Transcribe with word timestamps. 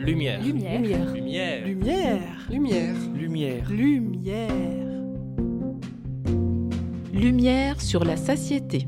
Lumière. 0.00 0.42
Lumière. 0.42 0.80
Lumière. 0.80 1.66
Lumière. 1.66 1.66
Lumière. 2.48 2.94
Lumière. 3.14 3.70
Lumière. 3.70 4.50
Lumière 7.12 7.80
sur 7.82 8.04
la 8.04 8.16
satiété. 8.16 8.86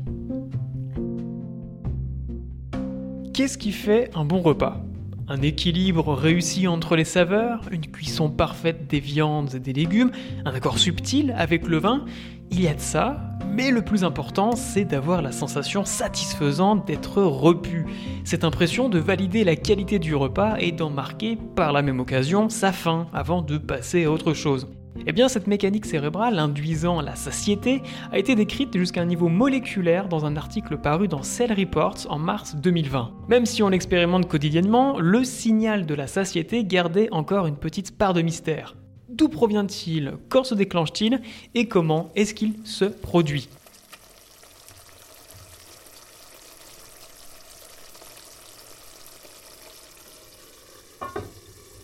Qu'est-ce 3.31 3.59
qui 3.59 3.71
fait 3.71 4.09
un 4.15 4.25
bon 4.25 4.41
repas? 4.41 4.83
Un 5.27 5.43
équilibre 5.43 6.13
réussi 6.15 6.67
entre 6.67 6.95
les 6.95 7.05
saveurs, 7.05 7.69
une 7.71 7.85
cuisson 7.85 8.31
parfaite 8.31 8.87
des 8.89 8.99
viandes 8.99 9.53
et 9.53 9.59
des 9.59 9.73
légumes, 9.73 10.11
un 10.45 10.53
accord 10.53 10.79
subtil 10.79 11.31
avec 11.37 11.67
le 11.67 11.77
vin? 11.77 12.05
Il 12.49 12.59
y 12.59 12.67
a 12.67 12.73
de 12.73 12.79
ça, 12.79 13.32
mais 13.53 13.69
le 13.69 13.83
plus 13.83 14.03
important, 14.03 14.55
c'est 14.55 14.83
d'avoir 14.83 15.21
la 15.21 15.31
sensation 15.31 15.85
satisfaisante 15.85 16.87
d'être 16.87 17.21
repu. 17.21 17.85
Cette 18.23 18.43
impression 18.43 18.89
de 18.89 18.97
valider 18.97 19.43
la 19.43 19.55
qualité 19.55 19.99
du 19.99 20.15
repas 20.15 20.55
et 20.59 20.71
d'en 20.71 20.89
marquer 20.89 21.37
par 21.55 21.71
la 21.71 21.83
même 21.83 21.99
occasion 21.99 22.49
sa 22.49 22.71
faim 22.71 23.07
avant 23.13 23.41
de 23.41 23.57
passer 23.57 24.05
à 24.05 24.11
autre 24.11 24.33
chose. 24.33 24.67
Eh 25.05 25.11
bien, 25.11 25.27
cette 25.27 25.47
mécanique 25.47 25.85
cérébrale 25.85 26.39
induisant 26.39 27.01
la 27.01 27.15
satiété 27.15 27.81
a 28.11 28.17
été 28.17 28.35
décrite 28.35 28.75
jusqu'à 28.77 29.01
un 29.01 29.05
niveau 29.05 29.27
moléculaire 29.27 30.07
dans 30.07 30.25
un 30.25 30.35
article 30.35 30.77
paru 30.77 31.07
dans 31.07 31.23
Cell 31.23 31.51
Reports 31.51 32.07
en 32.09 32.19
mars 32.19 32.55
2020. 32.55 33.11
Même 33.27 33.45
si 33.45 33.61
on 33.63 33.69
l'expérimente 33.69 34.27
quotidiennement, 34.27 34.99
le 34.99 35.23
signal 35.23 35.85
de 35.85 35.93
la 35.93 36.07
satiété 36.07 36.63
gardait 36.63 37.09
encore 37.11 37.47
une 37.47 37.57
petite 37.57 37.97
part 37.97 38.13
de 38.13 38.21
mystère. 38.21 38.75
D'où 39.13 39.29
provient-il? 39.29 40.13
Quand 40.27 40.43
se 40.43 40.55
déclenche-t-il? 40.55 41.21
Et 41.53 41.67
comment 41.67 42.09
est-ce 42.15 42.33
qu'il 42.33 42.53
se 42.63 42.85
produit? 42.85 43.47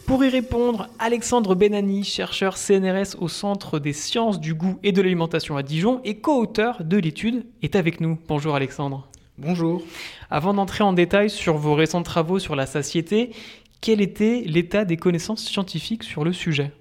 Pour 0.08 0.26
y 0.26 0.30
répondre, 0.30 0.88
Alexandre 0.98 1.53
Benani, 1.53 2.03
chercheur 2.03 2.58
CNRS 2.58 3.16
au 3.20 3.28
Centre 3.28 3.78
des 3.78 3.94
sciences 3.94 4.40
du 4.40 4.56
goût 4.56 4.80
et 4.81 4.92
de 4.92 5.00
l'alimentation 5.00 5.56
à 5.56 5.62
Dijon 5.62 6.02
et 6.03 6.18
co-auteur 6.18 6.84
de 6.84 6.98
l'étude, 6.98 7.46
est 7.62 7.75
avec 7.75 8.02
nous. 8.02 8.18
Bonjour 8.28 8.56
Alexandre. 8.56 9.08
Bonjour. 9.38 9.84
Avant 10.31 10.56
d'entrer 10.56 10.84
en 10.84 10.94
détail 10.94 11.30
sur 11.30 11.58
vos 11.58 11.75
récents 11.75 12.02
travaux 12.02 12.40
sur 12.40 12.56
la 12.56 12.66
satiété, 12.66 13.30
quel 13.81 14.02
était 14.02 14.42
l'état 14.48 14.84
des 14.84 14.98
connaissances 14.98 15.44
scientifiques 15.44 16.03
sur 16.03 16.23
le 16.23 16.34
sujet? 16.34 16.72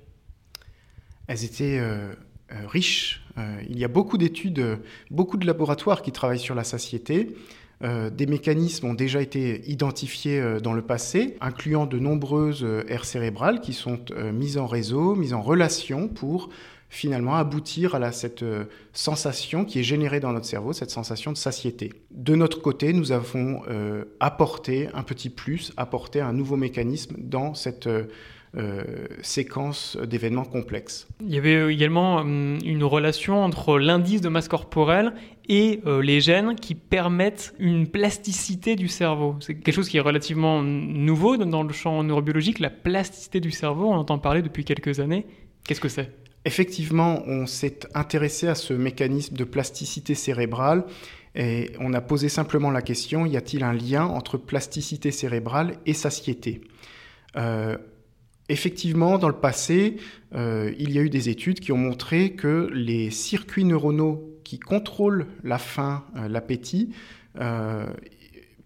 Elles 1.28 1.44
étaient 1.44 1.78
euh, 1.78 2.12
euh, 2.52 2.66
riches. 2.66 3.22
Euh, 3.36 3.60
il 3.68 3.78
y 3.78 3.84
a 3.84 3.88
beaucoup 3.88 4.18
d'études, 4.18 4.78
beaucoup 5.10 5.36
de 5.36 5.46
laboratoires 5.46 6.02
qui 6.02 6.10
travaillent 6.10 6.38
sur 6.40 6.56
la 6.56 6.64
satiété. 6.64 7.36
Des 7.80 8.26
mécanismes 8.26 8.86
ont 8.86 8.94
déjà 8.94 9.22
été 9.22 9.62
identifiés 9.70 10.58
dans 10.60 10.72
le 10.72 10.82
passé, 10.82 11.36
incluant 11.40 11.86
de 11.86 12.00
nombreuses 12.00 12.66
aires 12.88 13.04
cérébrales 13.04 13.60
qui 13.60 13.72
sont 13.72 14.00
mises 14.34 14.58
en 14.58 14.66
réseau, 14.66 15.14
mises 15.14 15.32
en 15.32 15.42
relation 15.42 16.08
pour 16.08 16.48
finalement 16.88 17.36
aboutir 17.36 17.94
à 17.94 18.10
cette 18.10 18.44
sensation 18.92 19.64
qui 19.64 19.78
est 19.78 19.84
générée 19.84 20.18
dans 20.18 20.32
notre 20.32 20.46
cerveau, 20.46 20.72
cette 20.72 20.90
sensation 20.90 21.30
de 21.30 21.36
satiété. 21.36 21.92
De 22.10 22.34
notre 22.34 22.60
côté, 22.60 22.92
nous 22.92 23.12
avons 23.12 23.62
apporté 24.18 24.88
un 24.92 25.04
petit 25.04 25.30
plus, 25.30 25.72
apporté 25.76 26.20
un 26.20 26.32
nouveau 26.32 26.56
mécanisme 26.56 27.14
dans 27.16 27.54
cette 27.54 27.88
séquence 29.22 29.96
d'événements 30.06 30.44
complexes. 30.44 31.06
Il 31.24 31.34
y 31.34 31.38
avait 31.38 31.54
euh, 31.56 31.72
également 31.72 32.16
hum, 32.16 32.58
une 32.64 32.84
relation 32.84 33.42
entre 33.44 33.78
l'indice 33.78 34.20
de 34.20 34.28
masse 34.28 34.48
corporelle 34.48 35.12
et 35.48 35.80
euh, 35.86 36.02
les 36.02 36.20
gènes 36.20 36.54
qui 36.56 36.74
permettent 36.74 37.54
une 37.58 37.86
plasticité 37.88 38.76
du 38.76 38.88
cerveau. 38.88 39.36
C'est 39.40 39.54
quelque 39.54 39.74
chose 39.74 39.88
qui 39.88 39.96
est 39.96 40.00
relativement 40.00 40.62
nouveau 40.62 41.36
dans- 41.36 41.46
dans 41.46 41.62
le 41.62 41.72
champ 41.72 42.02
neurobiologique, 42.02 42.58
la 42.58 42.70
plasticité 42.70 43.40
du 43.40 43.50
cerveau, 43.50 43.86
on 43.88 43.94
entend 43.96 44.18
parler 44.18 44.42
depuis 44.42 44.64
quelques 44.64 45.00
années. 45.00 45.26
Qu'est-ce 45.64 45.80
que 45.80 45.88
c'est? 45.88 46.10
Effectivement, 46.44 47.22
on 47.26 47.46
s'est 47.46 47.80
intéressé 47.94 48.48
à 48.48 48.54
ce 48.54 48.72
mécanisme 48.72 49.36
de 49.36 49.44
plasticité 49.44 50.14
cérébrale 50.14 50.84
et 51.34 51.72
on 51.80 51.92
a 51.92 52.00
posé 52.00 52.28
simplement 52.28 52.70
la 52.70 52.80
question, 52.80 53.26
y 53.26 53.36
a-t-il 53.36 53.62
un 53.62 53.74
lien 53.74 54.04
entre 54.06 54.38
plasticité 54.38 55.10
cérébrale 55.10 55.74
et 55.84 55.92
satiété? 55.92 56.62
Euh, 57.36 57.76
Effectivement, 58.48 59.18
dans 59.18 59.28
le 59.28 59.34
passé, 59.34 59.96
euh, 60.34 60.72
il 60.78 60.92
y 60.92 60.98
a 60.98 61.02
eu 61.02 61.10
des 61.10 61.28
études 61.28 61.60
qui 61.60 61.70
ont 61.70 61.78
montré 61.78 62.32
que 62.32 62.70
les 62.72 63.10
circuits 63.10 63.64
neuronaux 63.64 64.38
qui 64.42 64.58
contrôlent 64.58 65.26
la 65.44 65.58
faim, 65.58 66.04
euh, 66.16 66.28
l'appétit, 66.28 66.94
euh, 67.38 67.86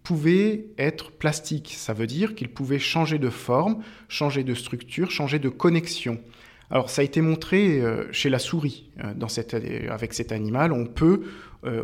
pouvaient 0.01 0.67
être 0.77 1.11
plastiques. 1.11 1.73
Ça 1.75 1.91
veut 1.91 2.07
dire 2.07 2.33
qu'ils 2.33 2.49
pouvaient 2.49 2.79
changer 2.79 3.19
de 3.19 3.29
forme, 3.29 3.83
changer 4.07 4.45
de 4.45 4.53
structure, 4.53 5.11
changer 5.11 5.39
de 5.39 5.49
connexion. 5.49 6.21
Alors 6.69 6.89
ça 6.89 7.01
a 7.01 7.05
été 7.05 7.21
montré 7.21 7.81
chez 8.11 8.29
la 8.29 8.39
souris. 8.39 8.89
Avec 8.97 10.13
cet 10.13 10.31
animal, 10.31 10.73
on 10.73 10.87
peut 10.87 11.21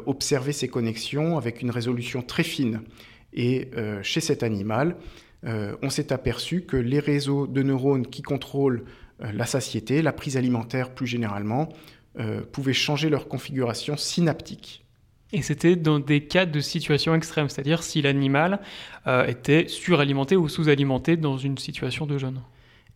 observer 0.05 0.51
ces 0.51 0.67
connexions 0.67 1.37
avec 1.37 1.61
une 1.61 1.69
résolution 1.69 2.21
très 2.21 2.43
fine. 2.43 2.81
Et 3.33 3.69
chez 4.01 4.19
cet 4.19 4.41
animal, 4.41 4.97
euh, 5.45 5.75
on 5.81 5.89
s'est 5.89 6.11
aperçu 6.11 6.61
que 6.61 6.77
les 6.77 6.99
réseaux 6.99 7.47
de 7.47 7.63
neurones 7.63 8.07
qui 8.07 8.21
contrôlent 8.21 8.83
euh, 9.21 9.31
la 9.31 9.45
satiété, 9.45 10.01
la 10.01 10.11
prise 10.11 10.37
alimentaire 10.37 10.93
plus 10.93 11.07
généralement, 11.07 11.69
euh, 12.19 12.41
pouvaient 12.41 12.73
changer 12.73 13.09
leur 13.09 13.27
configuration 13.27 13.95
synaptique. 13.95 14.85
Et 15.31 15.41
c'était 15.41 15.75
dans 15.75 15.99
des 15.99 16.25
cas 16.25 16.45
de 16.45 16.59
situation 16.59 17.13
extrême, 17.13 17.49
c'est-à-dire 17.49 17.83
si 17.83 18.01
l'animal 18.01 18.59
était 19.27 19.67
suralimenté 19.67 20.35
ou 20.35 20.49
sous-alimenté 20.49 21.17
dans 21.17 21.37
une 21.37 21.59
situation 21.59 22.07
de 22.07 22.17
jeûne. 22.17 22.41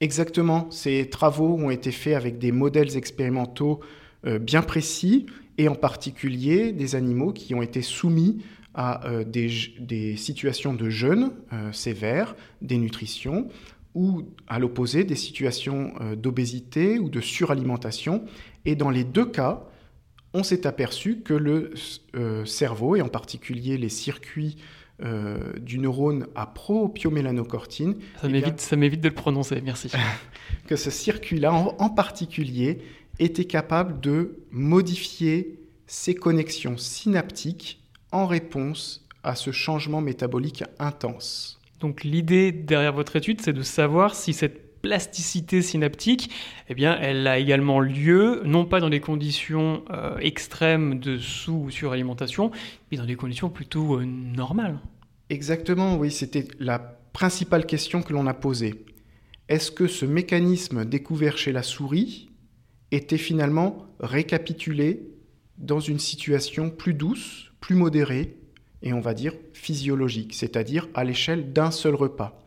Exactement, 0.02 0.68
ces 0.72 1.08
travaux 1.12 1.56
ont 1.60 1.70
été 1.70 1.92
faits 1.92 2.16
avec 2.16 2.40
des 2.40 2.52
modèles 2.52 2.98
expérimentaux 2.98 3.82
bien 4.24 4.64
précis 4.64 5.28
et 5.60 5.68
en 5.68 5.76
particulier 5.76 6.72
des 6.72 6.96
animaux 6.96 7.34
qui 7.34 7.54
ont 7.54 7.62
été 7.62 7.84
soumis 7.84 8.40
à 8.74 9.08
euh, 9.08 9.24
des, 9.24 10.16
situations 10.18 10.74
de 10.74 10.90
jeûne 10.90 11.32
euh, 11.52 11.72
sévères, 11.72 12.36
dénutrition, 12.62 13.48
ou 13.96 14.24
à 14.48 14.58
l'opposé 14.60 15.04
des 15.04 15.16
situations 15.16 15.94
euh, 16.02 16.16
d'obésité 16.16 16.98
ou 17.00 17.10
de 17.10 17.22
suralimentation. 17.22 18.26
Et 18.66 18.76
dans 18.76 18.90
les 18.90 19.04
deux 19.04 19.26
cas, 19.26 19.64
on 20.34 20.42
s'est 20.42 20.66
aperçu 20.66 21.20
que 21.22 21.34
le 21.36 21.74
euh, 22.16 22.44
cerveau, 22.46 22.96
et 22.96 23.02
en 23.02 23.10
particulier 23.10 23.78
les 23.78 23.90
circuits 23.90 24.58
euh, 25.04 25.54
du 25.60 25.78
neurone 25.80 26.28
à 26.36 26.48
propiomélanocortine, 26.48 27.96
Ça 28.22 28.28
Eh 28.28 28.42
bien- 28.42 28.54
ça 28.58 28.76
m'évite 28.76 29.02
de 29.02 29.10
le 29.10 29.14
prononcer, 29.14 29.62
merci. 29.62 29.92
que 30.68 30.76
ce 30.76 30.90
circuit-là, 30.90 31.54
en, 31.54 31.76
en 31.78 31.90
particulier, 31.90 32.80
était 33.20 33.46
capable 33.46 34.00
de 34.00 34.38
modifier 34.52 35.60
ses 35.86 36.16
connexions 36.16 36.78
synaptiques 36.78 37.83
en 38.14 38.26
réponse 38.26 39.06
à 39.24 39.36
ce 39.36 39.52
changement 39.52 40.02
métabolique 40.02 40.64
intense. 40.80 41.60
Donc 41.80 42.04
l'idée 42.04 42.52
derrière 42.52 42.94
votre 42.94 43.16
étude, 43.18 43.42
c'est 43.42 43.54
de 43.54 43.62
savoir 43.62 44.16
si 44.16 44.34
cette 44.34 44.82
plasticité 44.82 45.62
synaptique, 45.62 46.30
eh 46.68 46.76
bien, 46.76 46.98
elle 47.00 47.26
a 47.26 47.40
également 47.40 47.80
lieu, 47.80 48.42
non 48.44 48.66
pas 48.66 48.82
dans 48.82 48.90
des 48.90 49.00
conditions 49.00 49.84
euh, 49.90 50.18
extrêmes 50.18 51.00
de 51.00 51.18
sous 51.18 51.54
ou 51.54 51.72
suralimentation, 51.72 52.52
mais 52.92 52.98
dans 52.98 53.06
des 53.06 53.16
conditions 53.16 53.50
plutôt 53.50 53.96
euh, 53.96 54.06
normales. 54.06 54.80
Exactement, 55.30 55.96
oui, 55.96 56.12
c'était 56.12 56.46
la 56.60 56.80
principale 57.14 57.66
question 57.66 58.02
que 58.02 58.12
l'on 58.12 58.28
a 58.28 58.34
posée. 58.34 58.86
Est-ce 59.48 59.72
que 59.72 59.88
ce 59.88 60.06
mécanisme 60.06 60.84
découvert 60.84 61.38
chez 61.38 61.54
la 61.54 61.64
souris 61.64 62.30
était 62.92 63.18
finalement 63.18 63.88
récapitulé 64.02 65.08
dans 65.58 65.80
une 65.80 66.00
situation 66.00 66.70
plus 66.70 66.94
douce, 66.94 67.53
plus 67.64 67.76
modérée, 67.76 68.36
et 68.82 68.92
on 68.92 69.00
va 69.00 69.14
dire 69.14 69.34
physiologique, 69.54 70.34
c'est-à-dire 70.34 70.90
à, 70.96 71.06
l'échelle 71.06 71.54
d'un 71.54 71.72
seul 71.72 71.96
repas. 71.96 72.44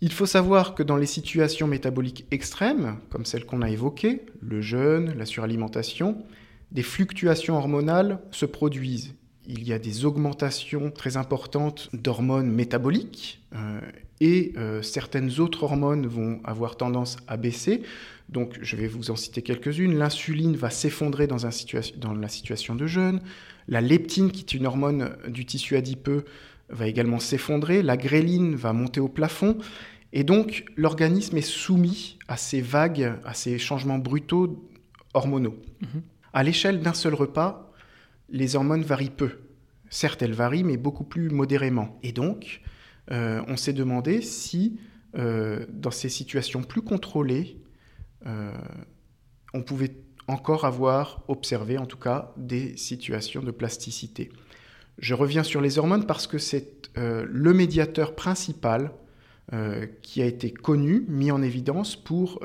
Il 0.00 0.10
faut 0.10 0.24
savoir 0.24 0.74
que 0.74 0.82
dans 0.82 0.96
les 0.96 1.04
situations 1.04 1.66
métaboliques 1.66 2.24
extrêmes, 2.30 2.96
comme 3.10 3.26
celles 3.26 3.44
qu'on 3.44 3.60
a 3.60 3.68
évoquées, 3.68 4.24
le 4.40 4.62
jeûne, 4.62 5.12
la 5.18 5.26
suralimentation, 5.26 6.24
des 6.72 6.82
fluctuations 6.82 7.58
hormonales 7.58 8.20
se 8.30 8.46
produisent. 8.46 9.12
Il 9.46 9.64
y 9.68 9.74
a 9.74 9.78
des 9.78 10.06
augmentations 10.06 10.90
très 10.90 11.18
importantes 11.18 11.90
d'hormones 11.92 12.50
métaboliques 12.50 13.42
euh, 13.54 13.82
et 14.20 14.52
euh, 14.56 14.82
certaines 14.82 15.40
autres 15.40 15.62
hormones 15.62 16.06
vont 16.06 16.40
avoir 16.44 16.76
tendance 16.76 17.16
à 17.26 17.36
baisser. 17.36 17.82
Donc 18.28 18.58
je 18.62 18.76
vais 18.76 18.86
vous 18.86 19.10
en 19.10 19.16
citer 19.16 19.42
quelques-unes. 19.42 19.96
L'insuline 19.96 20.56
va 20.56 20.70
s'effondrer 20.70 21.26
dans, 21.26 21.46
un 21.46 21.50
situa- 21.50 21.96
dans 21.98 22.12
la 22.12 22.28
situation 22.28 22.74
de 22.74 22.86
jeûne. 22.86 23.20
La 23.66 23.80
leptine, 23.80 24.30
qui 24.30 24.40
est 24.40 24.54
une 24.54 24.66
hormone 24.66 25.16
du 25.28 25.44
tissu 25.46 25.76
adipeux, 25.76 26.24
va 26.68 26.86
également 26.86 27.18
s'effondrer. 27.18 27.82
La 27.82 27.96
gréline 27.96 28.54
va 28.54 28.72
monter 28.72 29.00
au 29.00 29.08
plafond. 29.08 29.56
Et 30.12 30.22
donc 30.24 30.64
l'organisme 30.76 31.36
est 31.36 31.40
soumis 31.40 32.18
à 32.28 32.36
ces 32.36 32.60
vagues, 32.60 33.14
à 33.24 33.34
ces 33.34 33.58
changements 33.58 33.98
brutaux 33.98 34.68
hormonaux. 35.14 35.56
Mhm. 35.80 36.02
À 36.32 36.42
l'échelle 36.42 36.80
d'un 36.80 36.94
seul 36.94 37.14
repas, 37.14 37.72
les 38.28 38.54
hormones 38.54 38.82
varient 38.82 39.10
peu. 39.10 39.30
Certes, 39.88 40.22
elles 40.22 40.34
varient, 40.34 40.62
mais 40.62 40.76
beaucoup 40.76 41.02
plus 41.02 41.30
modérément. 41.30 41.98
Et 42.04 42.12
donc, 42.12 42.60
euh, 43.12 43.42
on 43.48 43.56
s'est 43.56 43.72
demandé 43.72 44.22
si 44.22 44.78
euh, 45.16 45.66
dans 45.72 45.90
ces 45.90 46.08
situations 46.08 46.62
plus 46.62 46.82
contrôlées, 46.82 47.56
euh, 48.26 48.52
on 49.52 49.62
pouvait 49.62 49.96
encore 50.28 50.64
avoir 50.64 51.24
observé, 51.26 51.76
en 51.78 51.86
tout 51.86 51.98
cas, 51.98 52.32
des 52.36 52.76
situations 52.76 53.42
de 53.42 53.50
plasticité. 53.50 54.30
Je 54.98 55.14
reviens 55.14 55.42
sur 55.42 55.60
les 55.60 55.78
hormones 55.78 56.06
parce 56.06 56.26
que 56.26 56.38
c'est 56.38 56.90
le 56.96 57.54
médiateur 57.54 58.16
principal 58.16 58.90
qui 60.02 60.22
a 60.22 60.26
été 60.26 60.50
connu, 60.50 61.04
mis 61.08 61.30
en 61.30 61.40
évidence 61.40 61.94
pour 61.96 62.40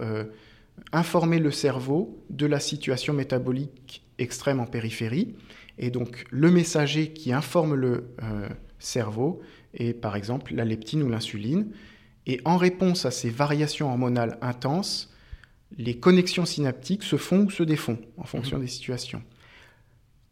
informer 0.91 1.39
le 1.39 1.51
cerveau 1.51 2.23
de 2.29 2.45
la 2.45 2.59
situation 2.59 3.13
métabolique 3.13 4.05
extrême 4.19 4.59
en 4.59 4.67
périphérie. 4.67 5.35
Et 5.77 5.89
donc 5.89 6.25
le 6.29 6.49
messager 6.49 7.11
qui 7.11 7.33
informe 7.33 7.73
le 7.73 8.05
cerveau 8.79 9.41
est 9.75 9.93
par 9.93 10.15
exemple 10.15 10.53
la 10.55 10.65
leptine 10.65 11.03
ou 11.03 11.09
l'insuline. 11.09 11.67
Et 12.27 12.41
en 12.45 12.57
réponse 12.57 13.05
à 13.05 13.11
ces 13.11 13.29
variations 13.29 13.89
hormonales 13.89 14.37
intenses, 14.41 15.13
les 15.77 15.97
connexions 15.99 16.45
synaptiques 16.45 17.03
se 17.03 17.17
font 17.17 17.45
ou 17.45 17.49
se 17.49 17.63
défont 17.63 17.99
en 18.17 18.23
fonction 18.23 18.57
mhm. 18.57 18.63
des 18.63 18.69
situations. 18.69 19.21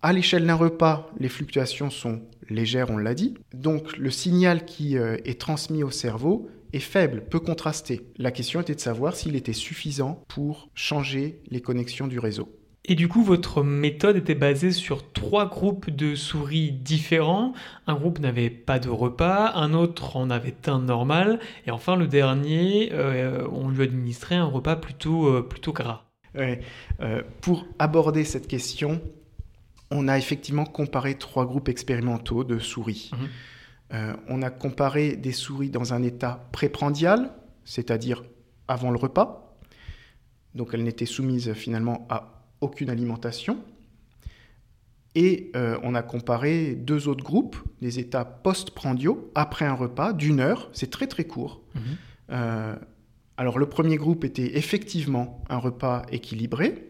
À 0.02 0.12
l'échelle 0.12 0.46
d'un 0.46 0.56
repas, 0.56 1.10
les 1.18 1.30
fluctuations 1.30 1.90
sont 1.90 2.22
légères, 2.50 2.90
on 2.90 2.98
l'a 2.98 3.14
dit. 3.14 3.36
Donc 3.54 3.98
le 3.98 4.12
signal 4.12 4.66
qui 4.66 4.98
euh, 4.98 5.18
est 5.24 5.40
transmis 5.40 5.84
au 5.84 5.92
cerveau 5.92 6.50
est 6.74 6.80
faible, 6.80 7.24
peu 7.30 7.40
contrasté. 7.40 8.02
La 8.18 8.32
question 8.32 8.60
était 8.60 8.76
de 8.76 8.82
savoir 8.82 9.16
s'il 9.16 9.36
était 9.36 9.54
suffisant 9.54 10.24
pour 10.28 10.70
changer 10.74 11.42
les 11.50 11.62
connexions 11.62 12.08
du 12.08 12.20
réseau. 12.20 12.50
Et 12.86 12.96
du 12.96 13.08
coup, 13.08 13.24
votre 13.24 13.64
méthode 13.64 14.18
était 14.18 14.36
basée 14.36 14.72
sur 14.72 15.14
trois 15.14 15.48
groupes 15.48 15.90
de 15.90 16.16
souris 16.16 16.72
différents. 16.72 17.54
Un 17.88 17.96
groupe 17.96 18.20
n'avait 18.20 18.50
pas 18.50 18.78
de 18.78 18.90
repas, 18.90 19.54
un 19.56 19.74
autre 19.74 20.18
en 20.18 20.30
avait 20.30 20.56
un 20.68 20.80
normal, 20.80 21.40
et 21.66 21.72
enfin 21.72 21.96
le 21.96 22.08
dernier, 22.08 22.90
euh, 22.92 23.48
on 23.54 23.70
lui 23.70 23.84
administrait 23.84 24.36
un 24.36 24.46
repas 24.46 24.76
plutôt, 24.76 25.28
euh, 25.28 25.42
plutôt 25.42 25.72
gras. 25.72 26.04
Euh, 26.36 27.22
pour 27.40 27.66
aborder 27.80 28.26
cette 28.26 28.48
question, 28.48 29.02
on 29.90 30.10
a 30.10 30.18
effectivement 30.18 30.66
comparé 30.66 31.16
trois 31.16 31.46
groupes 31.46 31.70
expérimentaux 31.70 32.44
de 32.44 32.60
souris. 32.60 33.12
Mhm. 33.14 33.28
on 34.28 34.42
a 34.42 34.50
comparé 34.50 35.16
des 35.16 35.32
souris 35.32 35.70
dans 35.70 35.94
un 35.94 36.02
état 36.02 36.50
préprandial, 36.52 37.32
c'est-à-dire 37.64 38.24
avant 38.68 38.90
le 38.90 38.98
repas. 38.98 39.56
Donc 40.56 40.70
elles 40.74 40.84
n'étaient 40.84 41.06
soumises 41.06 41.54
finalement 41.54 42.08
à 42.10 42.43
aucune 42.64 42.90
alimentation. 42.90 43.60
Et 45.16 45.52
euh, 45.56 45.78
on 45.84 45.94
a 45.94 46.02
comparé 46.02 46.74
deux 46.74 47.08
autres 47.08 47.24
groupes, 47.24 47.58
des 47.82 48.00
états 48.00 48.26
post-prandiaux, 48.26 49.32
après 49.36 49.66
un 49.66 49.76
repas 49.76 50.14
d'une 50.14 50.40
heure, 50.40 50.70
c'est 50.74 50.90
très 50.90 51.08
très 51.08 51.26
court. 51.26 51.62
Mhm. 51.76 51.82
Euh, 52.32 52.76
alors 53.38 53.60
le 53.60 53.68
premier 53.68 53.98
groupe 53.98 54.24
était 54.24 54.58
effectivement 54.58 55.44
un 55.50 55.58
repas 55.58 56.04
équilibré, 56.12 56.90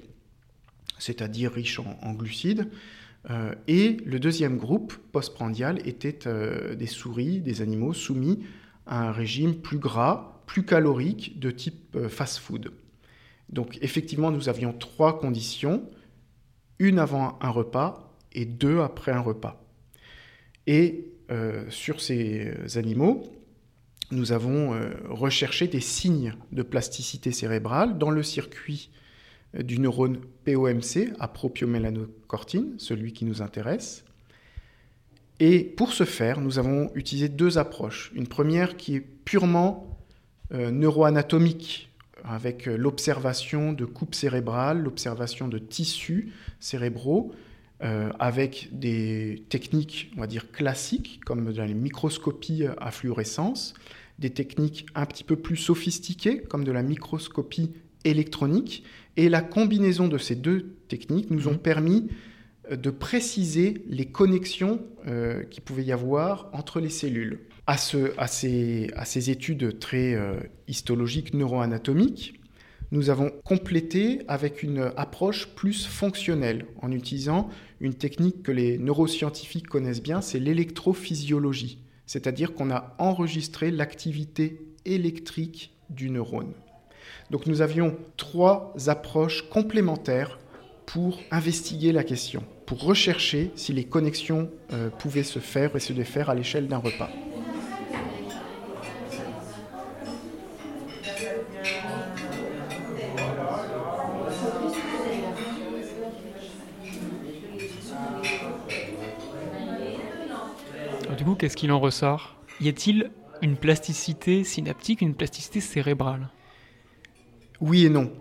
c'est-à-dire 1.00 1.52
riche 1.52 1.80
en, 1.80 2.14
glucides, 2.14 2.70
euh, 3.30 3.54
et 3.68 3.98
le 4.06 4.20
deuxième 4.20 4.58
groupe, 4.58 4.94
post-prandial, 5.12 5.86
était 5.86 6.18
des 6.78 6.88
souris, 6.88 7.42
des 7.42 7.62
animaux 7.62 7.94
soumis 7.94 8.46
à 8.86 9.08
un 9.08 9.12
régime 9.12 9.56
plus 9.56 9.80
gras, 9.80 10.44
plus 10.46 10.64
calorique, 10.64 11.40
de 11.40 11.52
type 11.52 11.98
fast-food. 12.08 12.72
Donc 13.54 13.78
effectivement, 13.82 14.32
nous 14.32 14.50
avions 14.50 14.74
trois 14.74 15.20
conditions, 15.20 15.88
une 16.80 16.98
avant 16.98 17.38
un 17.40 17.50
repas 17.50 18.18
et 18.34 18.46
deux 18.46 18.80
après 18.82 19.12
un 19.12 19.20
repas. 19.20 19.64
Et 20.66 21.12
euh, 21.30 21.64
sur 21.70 22.02
ces 22.02 22.52
animaux, 22.76 23.24
nous 24.12 24.32
avons 24.32 24.74
euh, 24.74 24.90
recherché 25.08 25.68
des 25.68 25.82
signes 25.82 26.34
de 26.52 26.64
plasticité 26.64 27.32
cérébrale 27.32 28.00
dans 28.00 28.10
le 28.10 28.24
circuit 28.24 28.90
euh, 29.56 29.62
du 29.62 29.80
neurone 29.80 30.20
POMC, 30.46 31.14
apropiomélanocortine, 31.20 32.74
celui 32.80 33.14
qui 33.14 33.24
nous 33.24 33.44
intéresse. 33.44 34.04
Et 35.40 35.64
pour 35.64 35.94
ce 35.94 36.06
faire, 36.06 36.42
nous 36.42 36.58
avons 36.58 36.90
utilisé 36.96 37.30
deux 37.30 37.60
approches. 37.60 38.12
Une 38.16 38.28
première 38.28 38.78
qui 38.78 38.96
est 38.96 39.02
purement 39.02 39.90
neuroanatomique, 40.52 41.90
avec 42.24 42.68
euh, 42.68 42.78
l'observation 42.78 43.74
de 43.74 43.86
coupes 43.86 44.16
cérébrales, 44.16 44.82
l'observation 44.82 45.48
de 45.48 45.58
tissus 45.60 46.32
cérébraux, 46.60 47.34
euh, 47.84 48.12
avec 48.20 48.70
des 48.72 49.44
techniques, 49.50 50.12
on 50.16 50.22
va 50.22 50.28
dire, 50.28 50.52
classiques, 50.52 51.20
comme 51.26 51.52
dans 51.52 51.66
les 51.66 51.74
microscopies 51.74 52.64
à 52.80 52.92
fluorescence, 52.92 53.74
des 54.20 54.30
techniques 54.30 54.86
un 54.96 55.06
petit 55.06 55.24
peu 55.24 55.36
plus 55.36 55.58
sophistiquées, 55.58 56.42
comme 56.42 56.64
de 56.64 56.72
la 56.72 56.84
microscopie 56.84 57.72
électronique. 58.06 58.84
Et 59.18 59.30
la 59.30 59.42
combinaison 59.42 60.08
de 60.08 60.18
ces 60.18 60.36
deux 60.36 60.76
techniques 60.88 61.30
nous 61.30 61.48
ont 61.48 61.54
mmh. 61.54 61.60
permis 61.60 62.08
euh, 62.10 62.14
de 62.72 62.90
préciser 62.90 63.84
les 63.88 64.06
connexions 64.06 64.80
qui 65.50 65.60
pouvait 65.62 65.84
y 65.84 65.92
avoir 65.92 66.50
entre 66.54 66.80
les 66.80 66.90
cellules 66.90 67.40
à, 67.68 67.78
ces, 67.78 69.30
études 69.30 69.80
très 69.80 70.14
euh, 70.16 70.36
histologiques 70.68 71.34
neuroanatomiques, 71.34 72.40
nous 72.92 73.10
avons 73.10 73.32
complété 73.44 74.22
avec 74.28 74.62
une 74.62 74.92
approche 74.98 75.48
plus 75.56 75.88
fonctionnelle 75.88 76.66
en 76.82 76.92
utilisant 76.92 77.50
une 77.80 77.96
technique 77.96 78.44
que 78.44 78.52
les 78.52 78.78
neuroscientifiques 78.78 79.68
connaissent 79.68 80.04
bien, 80.04 80.22
c'est 80.22 80.40
l'électrophysiologie. 80.40 81.80
C'est-à-dire 82.06 82.54
qu'on 82.54 82.70
a 82.70 82.96
enregistré 83.00 83.72
l'activité 83.72 84.62
électrique 84.86 85.74
du 85.90 86.10
neurone. 86.10 86.54
Donc 87.32 87.48
nous 87.48 87.62
avions 87.62 87.98
trois 88.18 88.76
approches 88.88 89.50
complémentaires 89.50 90.38
pour 90.86 91.20
investiguer 91.32 91.92
la 91.92 92.04
question, 92.04 92.44
pour 92.66 92.84
rechercher 92.84 93.52
si 93.56 93.74
les 93.74 93.84
connexions 93.84 94.50
euh, 94.72 94.90
pouvaient 94.90 95.24
se 95.24 95.40
faire 95.40 95.76
et 95.76 95.80
se 95.80 95.94
défaire 95.94 96.30
à 96.30 96.36
l'échelle 96.36 96.68
d'un 96.68 96.78
repas. 96.78 97.10
Du 111.18 111.24
coup, 111.26 111.36
qu'est-ce 111.36 111.56
qu'il 111.56 111.72
en 111.72 111.80
ressort? 111.80 112.36
Y 112.60 112.70
a-t-il 112.70 113.12
une 113.42 113.56
plasticité 113.56 114.44
synaptique, 114.44 115.02
une 115.02 115.16
plasticité 115.16 115.62
cérébrale? 115.62 116.28
Oui 117.62 117.86
et 117.86 117.90
non. 117.90 118.12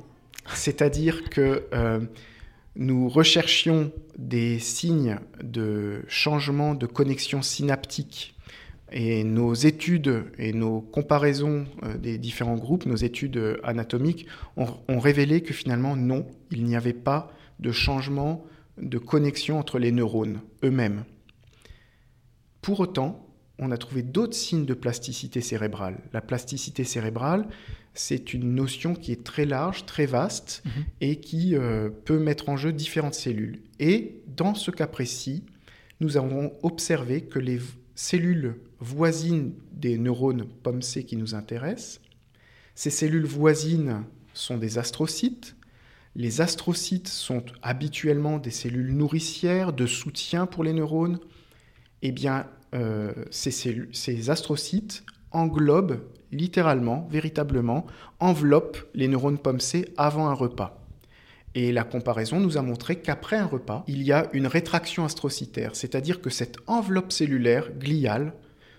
C'est-à-dire 0.54 1.28
que 1.30 1.64
euh, 1.72 2.00
nous 2.74 3.08
recherchions 3.08 3.92
des 4.16 4.58
signes 4.58 5.18
de 5.42 6.02
changement 6.08 6.74
de 6.74 6.86
connexion 6.86 7.42
synaptique 7.42 8.34
et 8.90 9.24
nos 9.24 9.54
études 9.54 10.24
et 10.38 10.52
nos 10.52 10.80
comparaisons 10.80 11.66
euh, 11.82 11.96
des 11.96 12.18
différents 12.18 12.56
groupes, 12.56 12.86
nos 12.86 12.96
études 12.96 13.58
anatomiques, 13.64 14.26
ont, 14.56 14.98
révélé 14.98 15.42
que 15.42 15.54
finalement, 15.54 15.96
non, 15.96 16.26
il 16.50 16.64
n'y 16.64 16.76
avait 16.76 16.92
pas 16.92 17.32
de 17.58 17.72
changement 17.72 18.44
de 18.78 18.98
connexion 18.98 19.58
entre 19.58 19.78
les 19.78 19.92
neurones 19.92 20.40
eux-mêmes. 20.62 21.04
Pour 22.60 22.80
autant, 22.80 23.26
on 23.58 23.70
a 23.70 23.76
trouvé 23.76 24.02
d'autres 24.02 24.36
signes 24.36 24.66
de 24.66 24.74
plasticité 24.74 25.40
cérébrale. 25.40 25.98
La 26.12 26.20
plasticité 26.20 26.84
cérébrale, 26.84 27.46
c'est 27.94 28.32
une 28.32 28.54
notion 28.54 28.94
qui 28.94 29.12
est 29.12 29.22
très 29.22 29.44
large, 29.44 29.84
très 29.86 30.06
vaste, 30.06 30.62
mhm. 30.64 30.84
et 31.00 31.16
qui 31.16 31.54
euh, 31.54 31.90
peut 31.90 32.18
mettre 32.18 32.48
en 32.48 32.56
jeu 32.56 32.72
différentes 32.72 33.14
cellules. 33.14 33.60
Et 33.78 34.22
dans 34.26 34.54
ce 34.54 34.70
cas 34.70 34.86
précis, 34.86 35.44
nous 36.00 36.16
avons 36.16 36.52
observé 36.62 37.22
que 37.22 37.38
les 37.38 37.60
cellules 37.94 38.56
voisines 38.80 39.52
des 39.72 39.98
neurones 39.98 40.46
POMC 40.62 41.04
qui 41.06 41.16
nous 41.16 41.34
intéressent. 41.34 42.00
Ces 42.74 42.90
cellules 42.90 43.26
voisines 43.26 44.04
sont 44.34 44.56
des 44.56 44.78
astrocytes. 44.78 45.54
Les 46.16 46.40
astrocytes 46.40 47.08
sont 47.08 47.44
habituellement 47.62 48.38
des 48.38 48.50
cellules 48.50 48.94
nourricières 48.94 49.72
de 49.72 49.86
soutien 49.86 50.46
pour 50.46 50.64
les 50.64 50.72
neurones. 50.72 51.20
Eh 52.00 52.12
bien, 52.12 52.48
euh, 52.74 53.12
ces, 53.30 53.50
ces 53.92 54.30
astrocytes 54.30 55.04
englobent 55.30 56.00
littéralement, 56.32 57.06
véritablement, 57.10 57.86
enveloppent 58.18 58.78
les 58.94 59.08
neurones 59.08 59.38
POMC 59.38 59.86
avant 59.96 60.28
un 60.28 60.34
repas. 60.34 60.78
Et 61.54 61.70
la 61.70 61.84
comparaison 61.84 62.40
nous 62.40 62.56
a 62.56 62.62
montré 62.62 62.96
qu'après 62.96 63.36
un 63.36 63.46
repas, 63.46 63.84
il 63.86 64.02
y 64.02 64.12
a 64.12 64.28
une 64.32 64.46
rétraction 64.46 65.04
astrocytaire, 65.04 65.76
c'est-à-dire 65.76 66.20
que 66.20 66.30
cette 66.30 66.56
enveloppe 66.66 67.12
cellulaire 67.12 67.70
gliale 67.78 68.32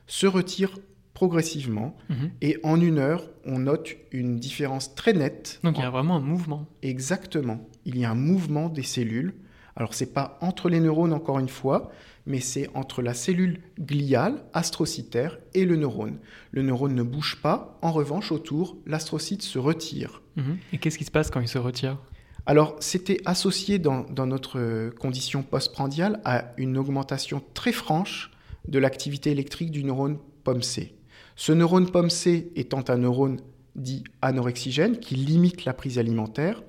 se 0.07 0.25
retire 0.25 0.79
progressivement 1.13 1.95
mhm. 2.09 2.31
et 2.41 2.57
en 2.63 2.81
une 2.81 2.97
heure, 2.97 3.29
on 3.45 3.59
note 3.59 3.89
une 4.11 4.39
différence 4.39 4.95
très 4.95 5.13
nette. 5.13 5.59
Donc 5.63 5.77
il 5.77 5.81
y 5.81 5.85
a 5.85 5.91
vraiment 5.91 6.15
un 6.15 6.21
mouvement. 6.21 6.67
Exactement. 6.81 7.69
Il 7.85 7.97
y 7.99 8.05
a 8.05 8.09
un 8.09 8.15
mouvement 8.15 8.69
des 8.69 8.81
cellules 8.83 9.35
Alors 9.75 9.93
c'est 9.93 10.13
pas 10.13 10.37
entre 10.41 10.69
les 10.69 10.79
neurones 10.79 11.13
encore 11.13 11.39
une 11.39 11.49
fois, 11.49 11.91
mais 12.25 12.39
c'est 12.39 12.69
entre 12.73 13.01
la 13.01 13.13
cellule 13.13 13.59
gliale 13.79 14.43
astrocytaire 14.53 15.37
et 15.53 15.65
le 15.65 15.75
neurone. 15.75 16.17
Le 16.51 16.61
neurone 16.61 16.95
ne 16.95 17.03
bouge 17.03 17.39
pas, 17.41 17.77
en 17.81 17.91
revanche 17.91 18.31
autour, 18.31 18.77
l'astrocyte 18.85 19.41
se 19.41 19.59
retire. 19.59 20.21
Mhm. 20.35 20.57
Et 20.71 20.77
qu'est-ce 20.77 20.97
qui 20.97 21.05
se 21.05 21.11
passe 21.11 21.29
quand 21.29 21.41
il 21.41 21.47
se 21.47 21.57
retire? 21.57 21.97
Alors, 22.45 22.75
c'était 22.79 23.21
associé 23.25 23.79
dans, 23.79 24.05
notre 24.25 24.89
condition 24.99 25.43
postprandiale 25.43 26.19
à 26.25 26.51
une 26.57 26.77
augmentation 26.77 27.41
très 27.53 27.71
franche 27.71 28.31
de 28.67 28.79
l'activité 28.79 29.31
électrique 29.31 29.71
du 29.71 29.83
neurone 29.83 30.17
POMC. 30.43 30.93
Ce 31.35 31.51
neurone 31.51 31.89
POMC 31.89 32.51
étant 32.55 32.83
un 32.89 32.97
neurone 32.97 33.39
dit 33.75 34.03
anorexigène 34.21 34.99
qui 34.99 35.15
limite 35.15 35.65
la 35.65 35.73
prise 35.73 35.97
alimentaire, 35.97 36.61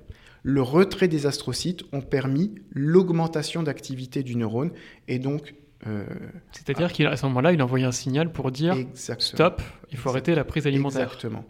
le 0.44 0.60
retrait 0.60 1.08
des 1.08 1.26
astrocytes 1.26 1.82
ont 1.92 2.02
permis 2.02 2.54
l'augmentation 2.70 3.62
d'activité 3.62 4.22
du 4.22 4.36
neurone 4.36 4.70
et 5.08 5.18
donc 5.18 5.54
euh, 5.86 6.04
C'est-à-dire 6.52 6.92
qu'à 6.92 7.16
ce 7.16 7.26
moment-là, 7.26 7.52
il 7.52 7.60
a 7.60 7.64
envoyé 7.64 7.84
un 7.84 7.92
signal 7.92 8.30
pour 8.30 8.50
dire 8.52 8.76
stop, 8.94 9.62
il 9.90 9.96
faut 9.98 10.10
arrêter 10.10 10.34
la 10.34 10.44
prise 10.44 10.66
alimentaire. 10.66 11.02
Exactement, 11.02 11.44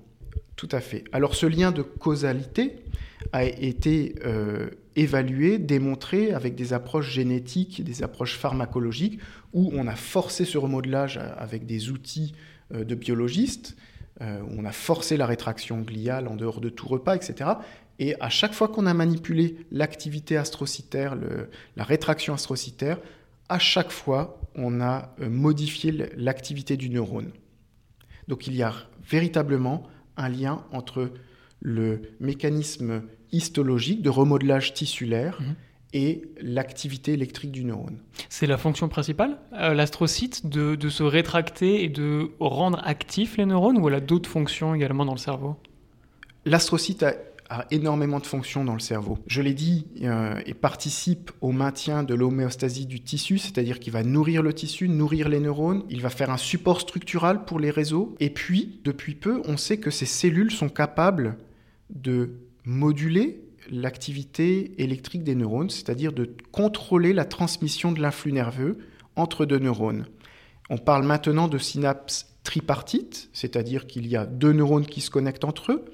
tout 0.57 0.69
à 0.71 0.81
fait. 0.81 1.05
Alors 1.13 1.35
ce 1.35 1.47
lien 1.47 1.73
de 1.73 1.83
causalité 1.83 2.85
a 3.33 3.45
été 3.45 4.15
euh, 4.25 4.71
évalué, 4.95 5.59
démontré 5.59 6.33
avec 6.33 6.55
des 6.55 6.73
approches 6.73 7.11
génétiques, 7.11 7.83
des 7.83 8.05
approches 8.05 8.37
pharmacologiques, 8.37 9.19
où 9.53 9.73
on 9.75 9.89
a 9.89 9.97
forcé 9.97 10.45
ce 10.45 10.57
remodelage 10.57 11.19
avec 11.37 11.67
des 11.67 11.91
outils 11.91 12.33
euh, 12.73 12.85
de 12.85 12.95
biologistes, 12.95 13.77
où 14.21 14.61
on 14.61 14.65
a 14.65 14.71
forcé 14.71 15.17
la 15.17 15.27
rétraction 15.27 15.81
gliale 15.81 16.29
en 16.29 16.37
dehors 16.37 16.61
de 16.61 16.69
tout 16.69 16.87
repas, 16.87 17.17
etc. 17.17 17.51
Et 17.99 18.15
à 18.21 18.29
chaque 18.29 18.55
fois 18.55 18.69
qu'on 18.69 18.87
a 18.87 18.95
manipulé 18.95 19.57
l'activité 19.71 20.37
astrocytaire, 20.37 21.17
la 21.77 21.85
rétraction 21.85 22.35
astrocytaire, 22.35 22.99
à 23.49 23.59
chaque 23.59 23.93
fois, 23.93 24.41
on 24.55 24.81
a 24.81 25.15
euh, 25.21 25.29
modifié 25.29 25.93
l'activité 26.17 26.77
du 26.77 26.91
neurone. 26.91 27.31
Donc 28.29 28.47
il 28.47 28.57
y 28.57 28.63
a 28.63 28.73
véritablement 29.07 29.85
un 30.17 30.29
lien 30.29 30.65
entre 30.73 31.11
le 31.61 32.03
mécanisme 32.21 33.03
histologique 33.33 34.03
de 34.03 34.11
remodelage 34.11 34.75
tissulaire 34.75 35.41
mhm. 35.41 35.55
et 35.93 36.23
l'activité 36.41 37.13
électrique 37.13 37.51
du 37.51 37.65
neurone. 37.65 37.99
C'est 38.29 38.47
la 38.47 38.57
fonction 38.57 38.89
principale, 38.89 39.39
euh, 39.55 39.75
l'astrocyte, 39.75 40.47
de, 40.47 40.75
de, 40.75 40.89
se 40.89 41.03
rétracter 41.03 41.85
et 41.85 41.89
de 41.89 42.31
rendre 42.41 42.81
actifs 42.85 43.37
les 43.37 43.47
neurones, 43.47 43.79
ou 43.79 43.89
elle 43.89 43.95
a 43.95 44.01
d'autres 44.01 44.31
fonctions 44.31 44.75
également 44.75 45.05
dans 45.05 45.15
le 45.15 45.19
cerveau? 45.19 45.57
L'astrocyte 46.45 47.03
a 47.03 47.15
a 47.51 47.67
énormément 47.71 48.21
de 48.21 48.27
fonctions 48.27 48.65
dans 48.65 48.75
le 48.75 48.81
cerveau. 48.81 49.19
Je 49.27 49.43
l'ai 49.43 49.55
dit, 49.55 49.87
euh, 50.03 50.41
et 50.47 50.55
participe 50.55 51.31
au 51.41 51.53
maintien 51.53 52.03
de 52.03 52.15
l'homéostasie 52.15 52.87
du 52.87 53.01
tissu, 53.01 53.39
c'est-à-dire 53.39 53.79
qu'il 53.79 53.93
va 53.93 54.03
nourrir 54.03 54.43
le 54.43 54.53
tissu, 54.53 54.89
nourrir 54.89 55.29
les 55.29 55.41
neurones, 55.41 55.85
il 55.91 56.01
va 56.01 56.11
faire 56.11 56.31
un 56.31 56.37
support 56.37 56.81
structural 56.81 57.45
pour 57.45 57.61
les 57.61 57.71
réseaux, 57.71 58.15
et 58.21 58.31
puis, 58.31 58.81
depuis 58.85 59.15
peu, 59.15 59.43
on 59.47 59.57
sait 59.57 59.79
que 59.79 59.91
ces 59.91 60.07
cellules 60.07 60.51
sont 60.51 60.69
capables 60.69 61.37
de 61.91 62.31
moduler 62.65 63.43
l'activité 63.71 64.73
électrique 64.83 65.25
des 65.25 65.35
neurones, 65.35 65.71
c'est-à-dire 65.71 66.13
de 66.13 66.35
contrôler 66.53 67.13
la 67.13 67.25
transmission 67.25 67.93
de 67.93 68.01
l'influx 68.01 68.33
nerveux 68.33 68.79
entre 69.17 69.47
deux 69.47 69.59
neurones. 69.59 70.07
On 70.71 70.79
parle 70.79 71.05
maintenant 71.05 71.49
de 71.49 71.59
synapses 71.59 72.35
tripartites, 72.43 73.29
c'est-à-dire 73.33 73.87
qu'il 73.87 74.07
y 74.07 74.17
a 74.17 74.27
deux 74.27 74.53
neurones 74.53 74.87
qui 74.87 75.01
se 75.01 75.11
connectent 75.11 75.45
entre 75.45 75.73
eux, 75.73 75.85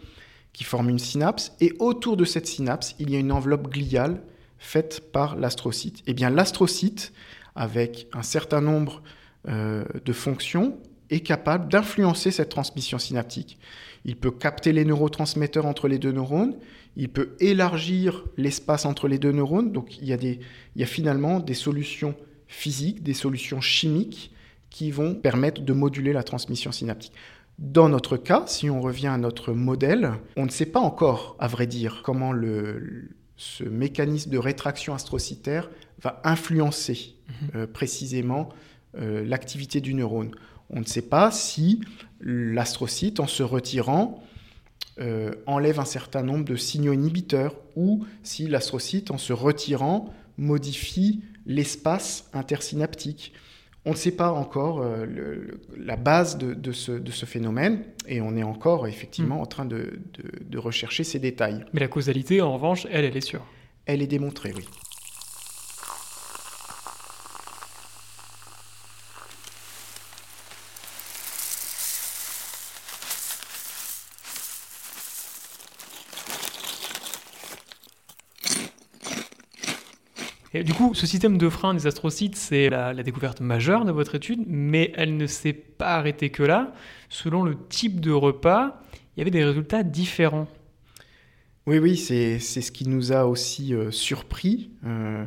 qui 0.53 0.65
forme 0.65 0.89
une 0.89 0.99
synapse, 0.99 1.53
et 1.61 1.73
autour 1.79 2.17
de 2.17 2.25
cette 2.25 2.47
synapse, 2.47 2.95
il 2.99 3.11
y 3.11 3.17
a 3.17 3.19
une 3.19 3.33
enveloppe 3.33 3.71
gliale 3.71 4.21
faite 4.59 5.11
par 5.13 5.37
l'astrocyte. 5.37 6.01
Et 6.01 6.11
eh 6.11 6.15
bien 6.15 6.31
l'astrocyte, 6.31 7.13
avec 7.55 8.09
un 8.13 8.23
certain 8.23 8.61
nombre 8.61 9.03
euh, 9.49 9.85
de 10.05 10.13
fonctions, 10.13 10.79
est 11.09 11.21
capable 11.21 11.71
d'influencer 11.71 12.31
cette 12.31 12.51
transmission 12.51 12.99
synaptique. 12.99 13.59
Il 14.05 14.17
peut 14.17 14.31
capter 14.31 14.73
les 14.73 14.85
neurotransmetteurs 14.85 15.67
entre 15.67 15.89
les 15.89 15.99
deux 15.99 16.13
neurones, 16.13 16.57
il 16.97 17.09
peut 17.09 17.37
élargir 17.41 18.25
l'espace 18.37 18.85
entre 18.85 19.09
les 19.09 19.19
deux 19.19 19.33
neurones, 19.33 19.73
donc 19.73 19.99
il 19.99 20.09
y, 20.09 20.13
a 20.13 20.17
des, 20.17 20.41
il 20.75 20.81
y 20.81 20.85
a 20.85 20.87
finalement 20.87 21.41
des 21.41 21.55
solutions 21.55 22.15
physiques, 22.49 23.03
des 23.03 23.15
solutions 23.15 23.61
chimiques 23.61 24.33
qui 24.71 24.91
vont 24.91 25.15
permettre 25.15 25.63
de 25.63 25.73
moduler 25.73 26.13
la 26.13 26.23
transmission 26.23 26.73
synaptique. 26.73 27.13
Dans 27.61 27.91
notre 27.91 28.17
cas, 28.17 28.45
si 28.47 28.71
on 28.71 28.81
revient 28.81 29.09
à 29.09 29.19
notre 29.19 29.53
modèle, 29.53 30.13
on 30.37 30.47
ne 30.47 30.51
sait 30.51 30.65
pas 30.65 30.81
encore, 30.81 31.37
à 31.39 31.47
vrai 31.47 31.67
dire, 31.67 32.01
comment 32.03 32.33
ce 33.37 33.65
mécanisme 33.65 34.31
de 34.31 34.39
rétraction 34.39 34.95
astrocytaire 34.95 35.69
va 36.03 36.23
influencer 36.25 37.17
mhm. 37.29 37.51
euh, 37.55 37.67
précisément 37.67 38.49
euh, 38.97 39.23
l'activité 39.27 39.83
du 39.83 39.93
neurone. 39.93 40.31
On 40.71 40.81
ne 40.81 40.87
sait 40.87 41.03
pas 41.03 41.31
si 41.31 41.83
l'astrocyte, 42.23 43.21
en 43.21 43.27
se 43.27 43.43
retirant, 43.43 44.23
euh, 44.99 45.33
enlève 45.47 45.81
un 45.81 45.85
certain 45.85 46.23
nombre 46.23 46.47
de 46.47 46.57
signaux 46.57 46.95
inhibiteurs 46.95 47.55
ou 47.77 48.07
si 48.23 48.49
l'astrocyte, 48.49 49.11
en 49.11 49.19
se 49.19 49.35
retirant, 49.35 50.15
modifie 50.39 51.23
l'espace 51.45 52.31
intersynaptique. 52.33 53.35
On 53.87 53.93
ne 53.93 53.97
sait 53.97 54.13
pas 54.13 54.31
encore 54.31 54.83
euh, 54.83 55.07
la 55.77 55.97
base 55.97 56.37
de, 56.37 56.73
ce, 56.73 57.27
phénomène 57.27 57.85
et 58.07 58.21
on 58.21 58.37
est 58.37 58.43
encore 58.43 58.87
effectivement 58.87 59.39
hmm. 59.39 59.43
en 59.43 59.47
train 59.47 59.65
de, 59.65 60.01
de 60.41 60.59
rechercher 60.59 61.03
ces 61.03 61.19
détails. 61.19 61.65
Mais 61.73 61.81
la 61.81 61.89
causalité, 61.89 62.43
en 62.43 62.53
revanche, 62.53 62.87
elle, 62.91 63.05
elle 63.05 63.17
est 63.17 63.23
sûre. 63.23 63.45
Elle 63.87 64.03
est 64.03 64.07
démontrée, 64.07 64.53
oui. 64.55 64.67
Et 80.53 80.65
du 80.65 80.75
coup, 80.75 80.95
ce 80.95 81.07
système 81.07 81.39
de 81.39 81.49
frein 81.49 81.75
des 81.75 81.87
astrocytes, 81.87 82.35
c'est 82.35 82.71
la, 82.71 82.93
découverte 83.03 83.41
majeure 83.41 83.85
de 83.85 83.93
votre 83.93 84.17
étude, 84.17 84.43
mais 84.47 84.93
elle 84.97 85.17
ne 85.17 85.27
s'est 85.27 85.53
pas 85.53 85.95
arrêtée 85.95 86.31
que 86.31 86.43
là. 86.43 86.75
Selon 87.09 87.45
le 87.45 87.57
type 87.69 88.01
de 88.01 88.11
repas, 88.11 88.83
il 88.93 89.21
y 89.21 89.23
avait 89.23 89.31
des 89.31 89.45
résultats 89.45 89.85
différents. 89.85 90.49
Oui, 91.67 91.79
oui, 91.79 91.97
c'est 91.97 92.41
ce 92.41 92.73
qui 92.73 92.89
nous 92.89 93.13
a 93.13 93.27
aussi 93.27 93.75
euh, 93.75 93.93
surpris. 93.93 94.71
Euh, 94.85 95.25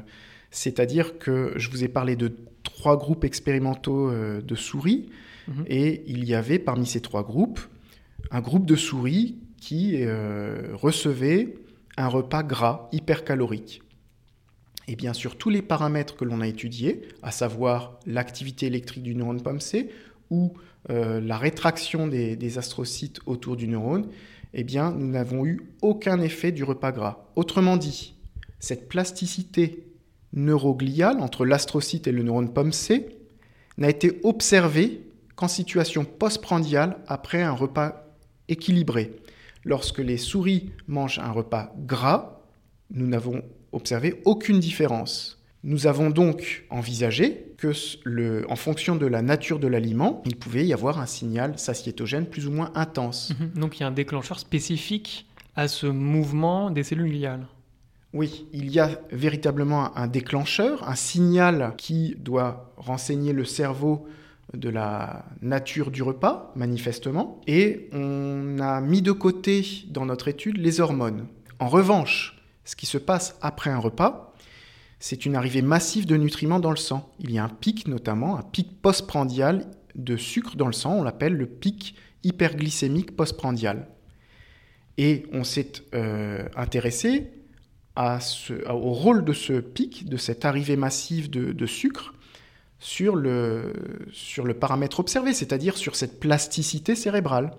c'est-à-dire 0.51 1.18
que 1.20 1.53
je 1.56 1.70
vous 1.70 1.86
ai 1.86 1.88
parlé 1.88 2.18
de 2.18 2.34
trois 2.63 2.98
groupes 2.98 3.24
expérimentaux 3.24 4.10
euh, 4.10 4.42
de 4.42 4.56
souris, 4.56 5.10
mhm. 5.48 5.63
et 5.68 6.03
il 6.08 6.25
y 6.25 6.36
avait 6.36 6.60
parmi 6.60 6.86
ces 6.86 7.00
trois 7.00 7.24
groupes 7.24 7.62
un 8.32 8.42
groupe 8.42 8.65
de 8.65 8.75
souris 8.75 9.38
qui 9.60 10.06
recevait 10.74 11.56
un 11.98 12.08
repas 12.08 12.42
gras 12.42 12.89
hypercalorique 12.92 13.84
et 14.88 14.96
bien 14.96 15.13
sûr 15.13 15.38
tous 15.38 15.50
les 15.50 15.62
paramètres 15.62 16.16
que 16.16 16.25
l'on 16.25 16.42
a 16.42 16.48
étudiés, 16.48 17.02
à 17.22 17.32
savoir 17.32 18.00
l'activité 18.06 18.66
électrique 18.66 19.04
du 19.04 19.16
neurone 19.16 19.42
POMC 19.42 19.90
ou 20.30 20.54
euh, 20.90 21.22
la 21.22 21.38
rétraction 21.38 22.08
des, 22.08 22.58
astrocytes 22.58 23.20
autour 23.25 23.56
du 23.56 23.68
neurone, 23.68 24.08
eh 24.54 24.63
bien 24.63 24.92
nous 24.92 25.08
n'avons 25.08 25.46
eu 25.46 25.62
aucun 25.82 26.20
effet 26.22 26.52
du 26.52 26.63
repas 26.63 26.92
gras. 26.92 27.25
Autrement 27.36 27.78
dit, 27.78 28.16
cette 28.60 28.90
plasticité 28.90 29.88
neurogliale 30.34 31.20
entre 31.20 31.46
l'astrocyte 31.46 32.08
et 32.08 32.12
le 32.12 32.24
neurone 32.24 32.52
POMC 32.54 33.06
n'a 33.78 33.90
été 33.90 34.20
observée 34.24 35.02
qu'en 35.36 35.48
situation 35.48 36.06
postprandiale 36.06 36.98
après 37.08 37.42
un 37.42 37.54
repas 37.54 38.08
équilibré. 38.48 39.16
Lorsque 39.63 40.00
les 40.00 40.18
souris 40.18 40.72
mangent 40.88 41.20
un 41.20 41.32
repas 41.32 41.74
gras, 41.78 42.42
nous 42.92 43.08
n'avons 43.08 43.44
observé 43.74 44.22
aucune 44.25 44.60
différence. 44.60 45.39
Nous 45.63 45.88
avons 45.88 46.10
donc 46.10 46.65
envisagé 46.70 47.53
que, 47.58 47.72
le, 48.03 48.46
en 48.51 48.58
fonction 48.58 48.96
de 48.96 49.06
la 49.06 49.22
nature 49.22 49.60
de 49.60 49.68
l'aliment, 49.68 50.22
il 50.25 50.36
pouvait 50.36 50.65
y 50.65 50.74
avoir 50.74 51.00
un 51.00 51.06
signal 51.06 51.58
satiétogène 51.58 52.25
plus 52.25 52.48
ou 52.48 52.51
moins 52.51 52.72
intense. 52.75 53.32
Mhm. 53.39 53.62
donc 53.62 53.77
il 53.77 53.82
y 53.82 53.84
a 53.84 53.88
un 53.88 53.92
déclencheur 53.92 54.39
spécifique 54.39 55.25
à 55.56 55.68
ce 55.68 55.88
mouvement 55.88 56.70
des 56.70 56.84
cellules 56.84 57.12
gliales. 57.12 57.48
Oui, 58.13 58.46
il 58.53 58.70
y 58.70 58.80
a 58.80 58.89
véritablement 59.12 59.96
un 59.98 60.08
déclencheur, 60.08 60.88
un 60.88 60.96
signal 60.96 61.74
qui 61.77 62.15
doit 62.20 62.74
renseigner 62.77 63.34
le 63.34 63.46
cerveau 63.46 64.06
de 64.53 64.70
la 64.70 65.25
nature 65.42 65.89
du 65.89 66.03
repas, 66.03 66.51
manifestement, 66.56 67.42
et 67.48 67.89
on 67.92 68.60
a 68.60 68.82
mis 68.82 69.01
de 69.01 69.12
côté 69.12 69.65
dans 69.89 70.06
notre 70.06 70.27
étude 70.27 70.58
les 70.58 70.80
hormones. 70.80 71.25
En 71.60 71.68
revanche, 71.68 72.43
ce 72.65 72.75
qui 72.75 72.86
se 72.86 72.98
passe 72.98 73.38
après 73.41 73.70
un 73.70 73.77
repas, 73.77 74.34
c'est 75.00 75.25
une 75.25 75.36
arrivée 75.36 75.62
massive 75.62 76.05
de 76.05 76.15
nutriments 76.15 76.62
dans 76.62 76.70
le 76.70 76.77
sang. 76.77 77.12
Il 77.20 77.32
y 77.32 77.38
a 77.38 77.43
un 77.43 77.50
pic 77.50 77.88
notamment, 77.88 78.38
un 78.38 78.41
pic 78.41 78.82
postprandial 78.82 79.65
de 79.96 80.15
sucre 80.15 80.55
dans 80.55 80.67
le 80.67 80.74
sang, 80.74 80.93
on 80.93 81.03
l'appelle 81.03 81.36
le 81.36 81.46
pic 81.46 81.96
hyperglycémique 82.24 83.15
postprandial. 83.15 83.88
Et 84.98 85.25
on 85.34 85.43
s'est 85.43 85.74
euh, 85.93 86.48
intéressé 86.55 87.32
au 87.98 88.93
rôle 88.93 89.24
de 89.24 89.34
ce 89.34 89.53
pic, 89.60 90.08
de 90.08 90.17
cette 90.17 90.46
arrivée 90.46 90.77
massive 90.77 91.29
de, 91.29 91.65
sucre 91.65 92.13
sur 92.79 93.15
le, 93.15 93.74
sur 94.12 94.46
le 94.46 94.53
paramètre 94.53 95.00
observé, 95.00 95.34
c'est-à-dire 95.34 95.77
sur 95.77 95.96
cette 95.96 96.20
plasticité 96.20 96.96
cérébrale. 96.96 97.51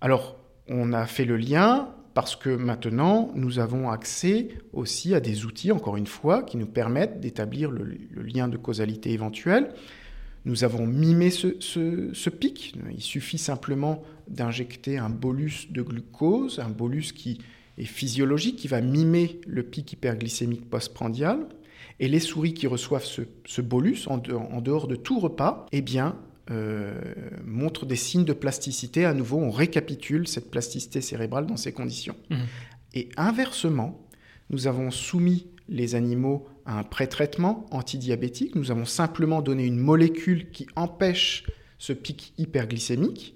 Alors, 0.00 0.36
on 0.68 0.92
a 0.92 1.06
fait 1.06 1.24
le 1.24 1.36
lien 1.36 1.95
parce 2.16 2.34
que 2.34 2.48
maintenant, 2.48 3.30
nous 3.34 3.58
avons 3.58 3.90
accès 3.90 4.48
aussi 4.72 5.14
à 5.14 5.20
des 5.20 5.44
outils, 5.44 5.70
encore 5.70 5.98
une 5.98 6.06
fois, 6.06 6.44
qui 6.44 6.56
nous 6.56 6.64
permettent 6.64 7.20
d'établir 7.20 7.70
le, 7.70 7.98
lien 8.14 8.48
de 8.48 8.56
causalité 8.56 9.12
éventuel. 9.12 9.68
Nous 10.46 10.64
avons 10.64 10.86
mimé 10.86 11.28
ce, 11.28 12.30
pic. 12.30 12.74
Il 12.90 13.02
suffit 13.02 13.36
simplement 13.36 14.02
d'injecter 14.28 14.96
un 14.96 15.10
bolus 15.10 15.70
de 15.70 15.82
glucose, 15.82 16.58
un 16.58 16.70
bolus 16.70 17.12
qui 17.12 17.36
est 17.76 17.84
physiologique, 17.84 18.56
qui 18.56 18.68
va 18.68 18.80
mimer 18.80 19.38
le 19.46 19.62
pic 19.62 19.92
hyperglycémique 19.92 20.70
postprandial. 20.70 21.46
Et 22.00 22.08
les 22.08 22.20
souris 22.20 22.54
qui 22.54 22.66
reçoivent 22.66 23.04
ce, 23.04 23.60
bolus 23.60 24.08
en 24.08 24.16
dehors, 24.62 24.88
de 24.88 24.96
tout 24.96 25.20
repas, 25.20 25.66
eh 25.70 25.82
bien, 25.82 26.16
euh, 26.50 26.94
montrent 27.44 27.86
des 27.86 27.96
signes 27.96 28.24
de 28.24 28.32
plasticité. 28.32 29.04
À 29.04 29.14
nouveau, 29.14 29.38
on 29.38 29.50
récapitule 29.50 30.28
cette 30.28 30.50
plasticité 30.50 31.00
cérébrale 31.00 31.46
dans 31.46 31.56
ces 31.56 31.72
conditions. 31.72 32.16
Mmh. 32.30 32.36
Et 32.94 33.08
inversement, 33.16 34.06
nous 34.50 34.66
avons 34.66 34.90
soumis 34.90 35.48
les 35.68 35.94
animaux 35.94 36.46
à 36.64 36.78
un 36.78 36.82
pré-traitement 36.82 37.66
antidiabétique. 37.70 38.54
Nous 38.54 38.70
avons 38.70 38.84
simplement 38.84 39.42
donné 39.42 39.64
une 39.64 39.78
molécule 39.78 40.50
qui 40.50 40.66
empêche 40.76 41.44
ce 41.78 41.92
pic 41.92 42.32
hyperglycémique. 42.38 43.34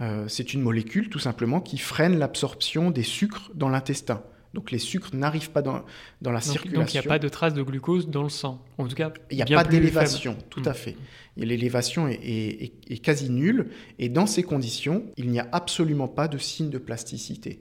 Euh, 0.00 0.26
c'est 0.28 0.54
une 0.54 0.62
molécule 0.62 1.08
tout 1.08 1.18
simplement 1.18 1.60
qui 1.60 1.78
freine 1.78 2.18
l'absorption 2.18 2.90
des 2.90 3.02
sucres 3.02 3.50
dans 3.54 3.68
l'intestin. 3.68 4.22
Donc 4.52 4.72
les 4.72 4.78
sucres 4.78 5.14
n'arrivent 5.14 5.50
pas 5.50 5.62
dans, 5.62 5.84
dans 6.22 6.32
la 6.32 6.40
circulation. 6.40 6.80
Donc 6.80 6.92
il 6.92 7.00
n'y 7.00 7.06
a 7.06 7.08
pas 7.08 7.18
de 7.18 7.28
trace 7.28 7.54
de 7.54 7.62
glucose 7.62 8.08
dans 8.08 8.24
le 8.24 8.28
sang. 8.28 8.64
En 8.78 8.86
tout 8.86 8.96
cas, 8.96 9.12
il 9.30 9.36
n'y 9.36 9.42
a 9.42 9.46
pas 9.46 9.64
d'élévation, 9.64 10.36
tout 10.48 10.62
à 10.64 10.70
hmm. 10.70 10.74
fait. 10.74 10.96
L'élévation 11.36 12.08
est, 12.08 12.72
est, 12.88 12.98
quasi 12.98 13.30
nulle. 13.30 13.70
Et 13.98 14.08
dans 14.08 14.26
ces 14.26 14.42
conditions, 14.42 15.04
il 15.16 15.30
n'y 15.30 15.38
a 15.38 15.48
absolument 15.52 16.08
pas 16.08 16.26
de 16.26 16.38
signe 16.38 16.70
de 16.70 16.78
plasticité. 16.78 17.60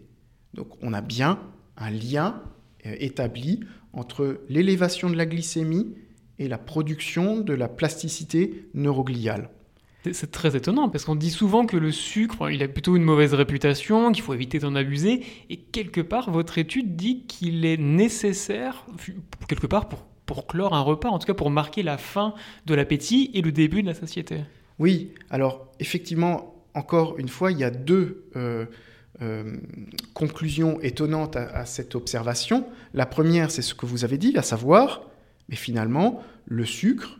Donc 0.55 0.69
on 0.81 0.93
a 0.93 1.01
bien 1.01 1.39
un 1.77 1.91
lien 1.91 2.41
euh, 2.85 2.95
établi 2.99 3.59
entre 3.93 4.41
l'élévation 4.49 5.09
de 5.09 5.15
la 5.15 5.25
glycémie 5.25 5.93
et 6.39 6.47
la 6.47 6.57
production 6.57 7.39
de 7.39 7.53
la 7.53 7.67
plasticité 7.67 8.67
neurogliale. 8.73 9.49
C'est 10.03 10.31
très 10.31 10.55
étonnant 10.55 10.87
parce 10.87 11.03
qu'on 11.03 11.15
dit 11.15 11.29
souvent 11.29 11.65
que 11.65 11.75
le 11.75 11.91
sucre, 11.91 12.49
il 12.49 12.63
a 12.63 12.69
plutôt 12.69 12.95
une 12.95 13.03
mauvaise 13.03 13.33
réputation, 13.33 14.13
qu'il 14.13 14.23
faut 14.23 14.33
éviter 14.33 14.59
d'en 14.59 14.73
abuser. 14.75 15.25
Et 15.49 15.57
quelque 15.57 15.99
part, 15.99 16.31
votre 16.31 16.57
étude 16.57 16.95
dit 16.95 17.25
qu'il 17.27 17.65
est 17.65 17.77
nécessaire, 17.77 18.85
quelque 19.49 19.67
part, 19.67 19.89
pour, 20.25 20.47
clore 20.47 20.73
un 20.73 20.81
repas, 20.81 21.09
en 21.09 21.19
tout 21.19 21.27
cas 21.27 21.33
pour 21.33 21.49
marquer 21.49 21.83
la 21.83 21.97
fin 21.97 22.33
de 22.65 22.75
l'appétit 22.75 23.29
et 23.33 23.41
le 23.41 23.51
début 23.51 23.81
de 23.81 23.87
la 23.87 23.93
satiété. 23.93 24.41
Oui, 24.77 25.11
alors 25.29 25.67
effectivement, 25.79 26.63
encore 26.75 27.19
une 27.19 27.27
fois, 27.27 27.51
il 27.51 27.57
y 27.57 27.63
a 27.65 27.71
deux 27.71 28.23
euh, 28.35 28.65
euh, 29.21 29.57
conclusions 30.13 30.79
étonnantes 30.79 31.35
à, 31.35 31.65
cette 31.65 31.95
observation. 31.95 32.65
La 32.93 33.05
première, 33.05 33.51
c'est 33.51 33.61
ce 33.61 33.73
que 33.73 33.85
vous 33.85 34.05
avez 34.05 34.17
dit, 34.17 34.37
à 34.37 34.43
savoir, 34.43 35.01
mais 35.49 35.57
finalement, 35.57 36.23
le 36.45 36.63
sucre 36.63 37.19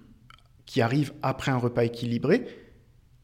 qui 0.66 0.82
arrive 0.82 1.12
après 1.24 1.52
un 1.52 1.58
repas 1.58 1.84
équilibré 1.84 2.46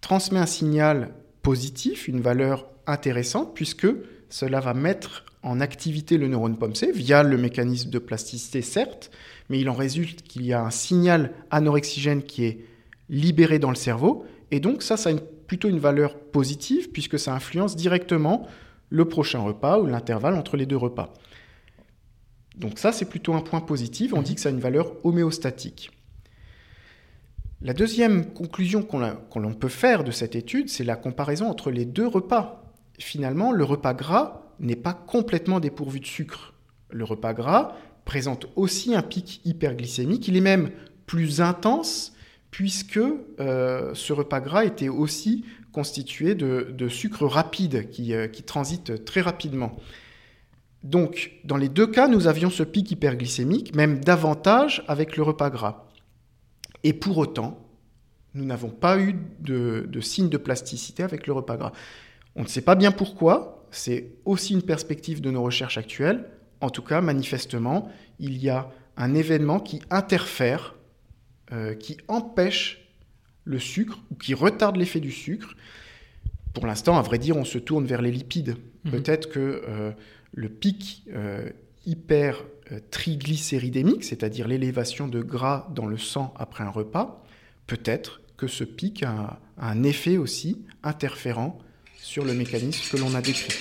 transmet 0.06 0.38
un 0.38 0.46
signal 0.46 1.16
positif, 1.42 2.08
une 2.08 2.22
valeur 2.22 2.70
intéressante, 2.86 3.56
puisque 3.56 3.88
cela 4.30 4.60
va 4.60 4.76
mettre 4.76 5.26
en 5.42 5.60
activité 5.60 6.20
le 6.20 6.28
neurone 6.28 6.60
POMC 6.60 6.92
via 6.94 7.24
le 7.24 7.40
mécanisme 7.40 7.90
de 7.90 7.98
plasticité, 7.98 8.62
certes, 8.62 9.10
mais 9.50 9.60
il 9.60 9.68
en 9.68 9.74
résulte 9.74 10.22
qu'il 10.22 10.46
y 10.46 10.54
a 10.54 10.62
un 10.62 10.70
signal 10.70 11.34
anorexigène 11.50 12.22
qui 12.22 12.46
est 12.46 12.60
libéré 13.10 13.58
dans 13.58 13.72
le 13.72 13.76
cerveau, 13.76 14.27
et 14.51 14.60
donc 14.60 14.84
ça, 14.84 14.96
ça 14.96 15.10
a 15.10 15.14
plutôt 15.48 15.70
une 15.70 15.79
valeur 15.79 16.20
positive, 16.20 16.92
puisque 16.92 17.18
ça 17.18 17.34
influence 17.34 17.75
directement 17.75 18.48
le 18.90 19.06
prochain 19.06 19.40
repas 19.40 19.79
ou 19.79 19.88
l'intervalle 19.88 20.36
entre 20.36 20.56
les 20.56 20.68
deux 20.68 20.77
repas. 20.77 21.14
Donc 22.56 22.77
ça, 22.77 22.92
c'est 22.92 23.10
plutôt 23.10 23.34
un 23.34 23.42
point 23.42 23.62
positif, 23.62 24.14
on 24.14 24.22
dit 24.22 24.36
que 24.36 24.42
ça 24.42 24.50
a 24.50 24.51
une 24.51 24.60
valeur 24.60 24.94
homéostatique. 25.03 25.90
La 27.61 27.74
deuxième 27.74 28.33
conclusion 28.33 28.83
qu'on 28.83 29.53
peut 29.53 29.70
faire 29.70 30.03
de 30.03 30.11
cette 30.11 30.35
étude, 30.35 30.70
c'est 30.70 30.83
la 30.83 30.96
comparaison 30.96 31.50
entre 31.50 31.72
les 31.72 31.85
deux 31.85 32.07
repas. 32.07 32.74
Finalement, 33.00 33.51
le 33.51 33.63
repas 33.63 33.94
gras 33.94 34.41
n'est 34.59 34.75
pas 34.75 34.94
complètement 34.94 35.59
dépourvu 35.59 36.00
de 36.00 36.05
sucre. 36.05 36.53
Le 36.89 37.03
repas 37.03 37.33
gras 37.33 37.75
présente 38.03 38.48
aussi 38.55 38.94
un 38.94 39.01
pic 39.01 39.41
hyperglycémique. 39.46 40.27
Il 40.27 40.37
est 40.37 40.41
même 40.41 40.72
plus 41.05 41.41
intense 41.41 42.13
puisque 42.51 43.00
euh, 43.39 43.91
ce 43.94 44.13
repas 44.13 44.41
gras 44.41 44.65
était 44.65 44.89
aussi 44.89 45.46
constitué 45.72 46.35
de, 46.35 46.87
sucre 46.87 47.25
rapide 47.25 47.87
euh, 48.00 48.27
qui, 48.27 48.44
transite 48.44 49.03
très 49.03 49.22
rapidement. 49.22 49.75
Donc, 50.83 51.31
dans 51.44 51.57
les 51.57 51.68
deux 51.68 51.87
cas, 51.87 52.07
nous 52.07 52.27
avions 52.27 52.50
ce 52.50 52.63
pic 52.63 52.91
hyperglycémique, 52.91 53.75
même 53.75 54.00
davantage 54.00 54.83
avec 54.87 55.18
le 55.18 55.24
repas 55.24 55.50
gras. 55.50 55.85
Et 56.83 56.94
pour 56.94 57.18
autant, 57.18 57.66
nous 58.33 58.46
n'avons 58.46 58.70
pas 58.70 59.00
eu 59.00 59.16
de, 59.40 60.00
signe 60.01 60.29
de 60.29 60.38
plasticité 60.38 61.03
avec 61.03 61.25
le 61.25 61.33
repas 61.33 61.57
gras. 61.57 61.72
On 62.35 62.44
ne 62.44 62.48
sait 62.48 62.61
pas 62.61 62.75
bien 62.75 62.92
pourquoi, 62.92 63.66
c'est 63.72 64.11
aussi 64.25 64.53
une 64.53 64.61
perspective 64.61 65.22
de 65.22 65.31
nos 65.31 65.42
recherches 65.42 65.77
actuelles. 65.77 66.25
En 66.61 66.70
tout 66.70 66.81
cas, 66.81 67.01
manifestement, 67.01 67.90
il 68.20 68.38
y 68.38 68.50
a 68.50 68.70
un 68.98 69.14
événement 69.16 69.59
qui 69.59 69.81
interfère, 69.90 70.75
euh, 71.51 71.75
qui 71.75 71.98
empêche 72.07 72.90
le 73.46 73.59
sucre 73.59 74.00
ou 74.11 74.16
qui 74.16 74.33
retarde 74.33 74.75
l'effet 74.75 75.00
du 75.00 75.11
sucre. 75.11 75.55
Pour 76.53 76.66
l'instant, 76.68 76.98
à 76.98 77.01
vrai 77.01 77.20
dire, 77.20 77.38
on 77.38 77.46
se 77.46 77.57
tourne 77.57 77.85
vers 77.85 78.01
les 78.01 78.11
lipides. 78.11 78.55
Mhm. 78.83 78.92
Peut-être 78.92 79.29
que 79.29 79.64
euh, 79.68 79.92
le 80.33 80.50
pic 80.50 81.03
euh, 81.14 81.50
hyper 81.85 82.44
triglycéridémique, 82.92 84.04
c'est-à-dire 84.04 84.48
l'élévation 84.48 85.08
de 85.08 85.22
gras 85.22 85.68
dans 85.74 85.86
le 85.86 85.98
sang 85.98 86.34
après 86.38 86.64
un 86.64 86.70
repas, 86.70 87.24
peut-être 87.68 88.22
que 88.38 88.48
ce 88.48 88.64
pic 88.64 89.04
a, 89.04 89.40
un 89.58 89.84
effet 89.84 90.18
aussi 90.18 90.66
interférent 90.84 91.60
sur 91.96 92.25
le 92.25 92.34
mécanisme 92.34 92.92
que 92.92 93.01
l'on 93.01 93.16
a 93.16 93.22
décrit. 93.22 93.54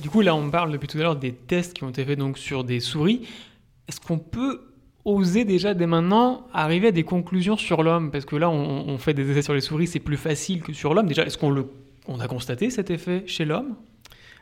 Du 0.00 0.10
coup, 0.10 0.20
là, 0.20 0.34
on 0.34 0.50
parle 0.50 0.72
depuis 0.72 0.88
tout 0.88 0.98
à 0.98 1.02
l'heure 1.02 1.16
des 1.16 1.32
tests 1.32 1.74
qui 1.74 1.84
ont 1.84 1.90
été 1.90 2.04
faits 2.04 2.18
donc 2.18 2.38
sur 2.38 2.64
des 2.64 2.80
souris. 2.80 3.26
Est-ce 3.88 4.00
qu'on 4.00 4.18
peut 4.18 4.73
oser 5.04 5.44
déjà 5.44 5.74
dès 5.74 5.86
maintenant 5.86 6.46
arriver 6.52 6.88
à 6.88 6.92
des 6.92 7.04
conclusions 7.04 7.56
sur 7.56 7.82
l'homme 7.82 8.10
Parce 8.10 8.24
que 8.24 8.36
là, 8.36 8.50
on, 8.50 8.98
fait 8.98 9.14
des 9.14 9.30
essais 9.30 9.42
sur 9.42 9.54
les 9.54 9.60
souris, 9.60 9.86
c'est 9.86 10.00
plus 10.00 10.16
facile 10.16 10.62
que 10.62 10.72
sur 10.72 10.94
l'homme. 10.94 11.06
Déjà, 11.06 11.24
est-ce 11.24 11.38
qu'on 11.38 12.20
a 12.20 12.28
constaté 12.28 12.70
cet 12.70 12.90
effet 12.90 13.24
chez 13.26 13.44
l'homme? 13.44 13.76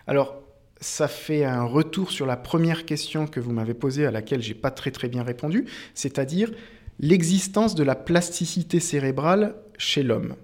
Alors, 0.07 0.43
ça 0.81 1.09
fait 1.09 1.45
un 1.45 1.63
retour 1.63 2.11
sur 2.11 2.27
la 2.27 2.37
première 2.37 2.85
question 2.85 3.27
que 3.27 3.41
vous 3.41 3.53
m'avez 3.53 3.75
posée, 3.75 4.05
à 4.05 4.11
laquelle 4.11 4.43
j'ai 4.43 4.55
pas 4.55 4.71
très 4.71 4.91
très 4.91 5.09
bien 5.09 5.23
répondu, 5.23 5.67
c'est-à-dire 5.95 6.51
l'existence 6.99 7.75
de 7.75 7.85
la 7.85 7.95
plasticité 7.95 8.81
cérébrale 8.81 9.55
chez 9.79 10.03
l'homme. 10.03 10.35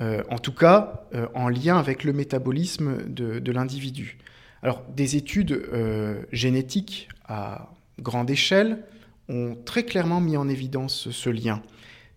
Euh, 0.00 0.22
en 0.30 0.38
tout 0.38 0.52
cas, 0.52 1.06
euh, 1.14 1.26
en 1.34 1.48
lien 1.48 1.78
avec 1.78 2.04
le 2.04 2.12
métabolisme 2.12 3.08
de, 3.08 3.52
l'individu. 3.52 4.18
Alors, 4.62 4.82
des 4.94 5.16
études 5.16 5.52
euh, 5.52 6.22
génétiques 6.32 7.08
à 7.26 7.70
grande 8.00 8.30
échelle, 8.30 8.84
ont 9.28 9.56
très 9.64 9.84
clairement 9.84 10.20
mis 10.20 10.36
en 10.36 10.48
évidence 10.48 11.10
ce 11.10 11.30
lien. 11.30 11.62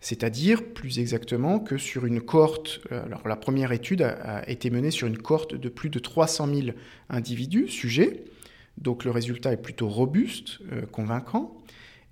C'est-à-dire, 0.02 0.64
plus 0.64 0.98
exactement, 0.98 1.60
que 1.60 1.78
sur 1.78 2.08
une 2.08 2.22
cohorte, 2.22 2.82
euh, 2.92 3.06
alors 3.06 3.28
la 3.28 3.36
première 3.36 3.72
étude 3.72 4.02
a, 4.02 4.50
été 4.50 4.72
menée 4.72 4.90
sur 4.90 5.08
une 5.08 5.20
cohorte 5.20 5.54
de 5.54 5.70
plus 5.70 5.90
de 5.90 6.00
300 6.00 6.48
000 6.48 6.68
individus, 7.10 7.68
sujets, 7.68 8.24
donc 8.80 9.06
le 9.06 9.12
résultat 9.12 9.54
est 9.54 9.62
plutôt 9.62 9.88
robuste, 9.88 10.60
euh, 10.72 10.88
convaincant. 10.92 11.56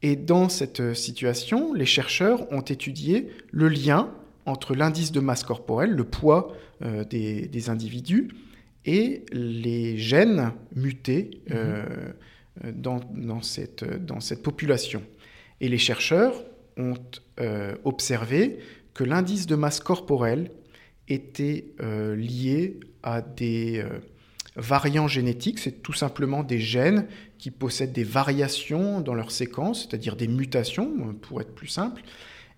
Et 0.03 0.15
dans 0.15 0.49
cette 0.49 0.93
situation, 0.93 1.73
les 1.73 1.87
chercheurs 1.87 2.49
ont 2.53 2.61
étudié 2.61 3.27
le 3.51 3.67
lien 3.67 4.13
entre 4.45 4.75
l'indice 4.75 5.11
de 5.11 5.19
masse 5.19 5.43
corporelle, 5.43 5.91
le 5.91 6.03
poids 6.03 6.55
euh, 6.83 7.03
des, 7.03 7.69
individus, 7.69 8.29
et 8.85 9.25
les 9.31 9.97
gènes 9.97 10.51
mutés. 10.75 11.41
Mmh. 11.49 11.55
Euh, 12.65 12.71
dans, 12.73 13.41
cette, 13.41 13.83
dans 13.83 14.19
cette 14.19 14.43
population. 14.43 15.03
Et 15.61 15.69
les 15.69 15.77
chercheurs 15.77 16.43
ont 16.77 16.95
euh, 17.39 17.75
observé 17.83 18.59
que 18.93 19.03
l'indice 19.03 19.45
de 19.47 19.55
masse 19.55 19.79
corporelle 19.79 20.51
était 21.07 21.73
euh, 21.81 22.15
lié 22.15 22.79
à 23.03 23.21
des 23.21 23.83
variants 24.55 25.07
génétiques, 25.07 25.59
c'est 25.59 25.81
tout 25.81 25.93
simplement 25.93 26.43
des 26.43 26.59
gènes 26.59 27.07
qui 27.37 27.49
possèdent 27.49 27.93
des 27.93 28.03
variations 28.03 28.99
dans 28.99 29.13
leur 29.13 29.31
séquence, 29.31 29.87
c'est-à-dire 29.87 30.17
des 30.17 30.27
mutations, 30.27 31.13
pour 31.21 31.39
être 31.39 31.55
plus 31.55 31.67
simple, 31.67 32.01